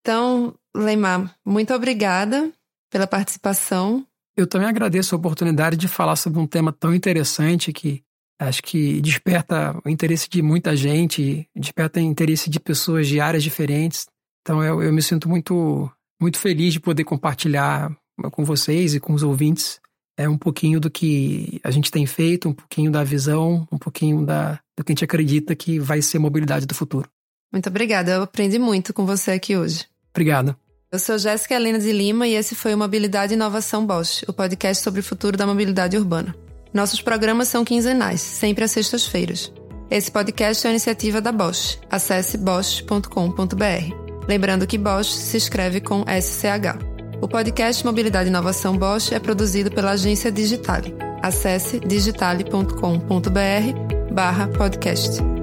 Então, 0.00 0.54
Leimar, 0.74 1.34
muito 1.44 1.74
obrigada 1.74 2.52
pela 2.90 3.06
participação. 3.06 4.05
Eu 4.36 4.46
também 4.46 4.68
agradeço 4.68 5.14
a 5.14 5.18
oportunidade 5.18 5.76
de 5.76 5.88
falar 5.88 6.16
sobre 6.16 6.38
um 6.38 6.46
tema 6.46 6.72
tão 6.72 6.94
interessante 6.94 7.72
que 7.72 8.02
acho 8.38 8.62
que 8.62 9.00
desperta 9.00 9.80
o 9.84 9.88
interesse 9.88 10.28
de 10.28 10.42
muita 10.42 10.76
gente, 10.76 11.48
desperta 11.56 12.00
o 12.00 12.02
interesse 12.02 12.50
de 12.50 12.60
pessoas 12.60 13.08
de 13.08 13.18
áreas 13.18 13.42
diferentes. 13.42 14.06
Então 14.42 14.62
eu, 14.62 14.82
eu 14.82 14.92
me 14.92 15.00
sinto 15.00 15.28
muito, 15.28 15.90
muito 16.20 16.38
feliz 16.38 16.74
de 16.74 16.80
poder 16.80 17.04
compartilhar 17.04 17.90
com 18.30 18.44
vocês 18.44 18.94
e 18.94 19.00
com 19.00 19.14
os 19.14 19.22
ouvintes 19.22 19.80
é 20.18 20.28
um 20.28 20.38
pouquinho 20.38 20.80
do 20.80 20.90
que 20.90 21.60
a 21.62 21.70
gente 21.70 21.90
tem 21.90 22.06
feito, 22.06 22.48
um 22.48 22.54
pouquinho 22.54 22.90
da 22.90 23.04
visão, 23.04 23.68
um 23.70 23.78
pouquinho 23.78 24.24
da, 24.24 24.58
do 24.76 24.82
que 24.82 24.92
a 24.92 24.94
gente 24.94 25.04
acredita 25.04 25.54
que 25.54 25.78
vai 25.78 26.00
ser 26.00 26.16
a 26.16 26.20
mobilidade 26.20 26.66
do 26.66 26.74
futuro. 26.74 27.08
Muito 27.52 27.68
obrigada, 27.68 28.12
eu 28.12 28.22
aprendi 28.22 28.58
muito 28.58 28.94
com 28.94 29.04
você 29.04 29.32
aqui 29.32 29.56
hoje. 29.56 29.86
Obrigado. 30.10 30.56
Eu 30.90 31.00
sou 31.00 31.18
Jéssica 31.18 31.54
Helena 31.54 31.80
de 31.80 31.90
Lima 31.90 32.28
e 32.28 32.34
esse 32.34 32.54
foi 32.54 32.72
o 32.72 32.78
Mobilidade 32.78 33.34
e 33.34 33.36
Inovação 33.36 33.84
Bosch, 33.84 34.22
o 34.28 34.32
podcast 34.32 34.84
sobre 34.84 35.00
o 35.00 35.02
futuro 35.02 35.36
da 35.36 35.46
mobilidade 35.46 35.96
urbana. 35.96 36.34
Nossos 36.72 37.02
programas 37.02 37.48
são 37.48 37.64
quinzenais, 37.64 38.20
sempre 38.20 38.64
às 38.64 38.70
sextas-feiras. 38.70 39.52
Esse 39.90 40.10
podcast 40.10 40.64
é 40.64 40.68
uma 40.68 40.74
iniciativa 40.74 41.20
da 41.20 41.32
Bosch. 41.32 41.78
Acesse 41.90 42.38
bosch.com.br. 42.38 44.28
Lembrando 44.28 44.66
que 44.66 44.78
Bosch 44.78 45.10
se 45.10 45.36
escreve 45.36 45.80
com 45.80 46.04
SCH. 46.04 46.78
O 47.20 47.26
podcast 47.26 47.84
Mobilidade 47.84 48.28
e 48.28 48.30
Inovação 48.30 48.76
Bosch 48.76 49.12
é 49.12 49.18
produzido 49.18 49.72
pela 49.72 49.92
agência 49.92 50.30
Digitale. 50.30 50.94
Acesse 51.20 51.80
digitale.com.br 51.80 54.12
barra 54.12 54.46
podcast. 54.48 55.35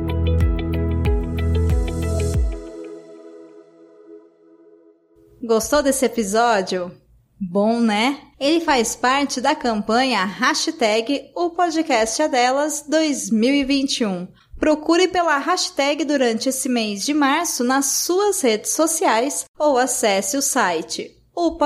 Gostou 5.44 5.84
desse 5.84 6.06
episódio? 6.06 6.92
Bom, 7.38 7.82
né? 7.82 8.22
Ele 8.40 8.62
faz 8.62 8.96
parte 8.96 9.42
da 9.42 9.54
campanha 9.54 10.24
hashtag 10.24 11.32
O 11.36 11.50
Podcast 11.50 12.22
é 12.22 12.30
Delas 12.30 12.86
2021. 12.88 14.28
Procure 14.58 15.10
pela 15.10 15.38
hashtag 15.40 16.06
durante 16.06 16.48
esse 16.48 16.70
mês 16.70 17.04
de 17.04 17.14
março 17.14 17.64
nas 17.64 17.86
suas 17.88 18.40
redes 18.40 18.72
sociais 18.72 19.44
ou 19.60 19.78
acesse 19.78 20.38
o 20.38 20.42
site 20.42 21.22
o 21.36 21.58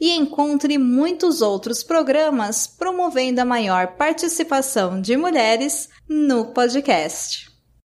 e 0.00 0.10
encontre 0.16 0.78
muitos 0.78 1.42
outros 1.42 1.82
programas 1.82 2.66
promovendo 2.66 3.40
a 3.40 3.44
maior 3.44 3.96
participação 3.98 5.00
de 5.00 5.16
mulheres 5.16 5.90
no 6.08 6.46
podcast. 6.46 7.53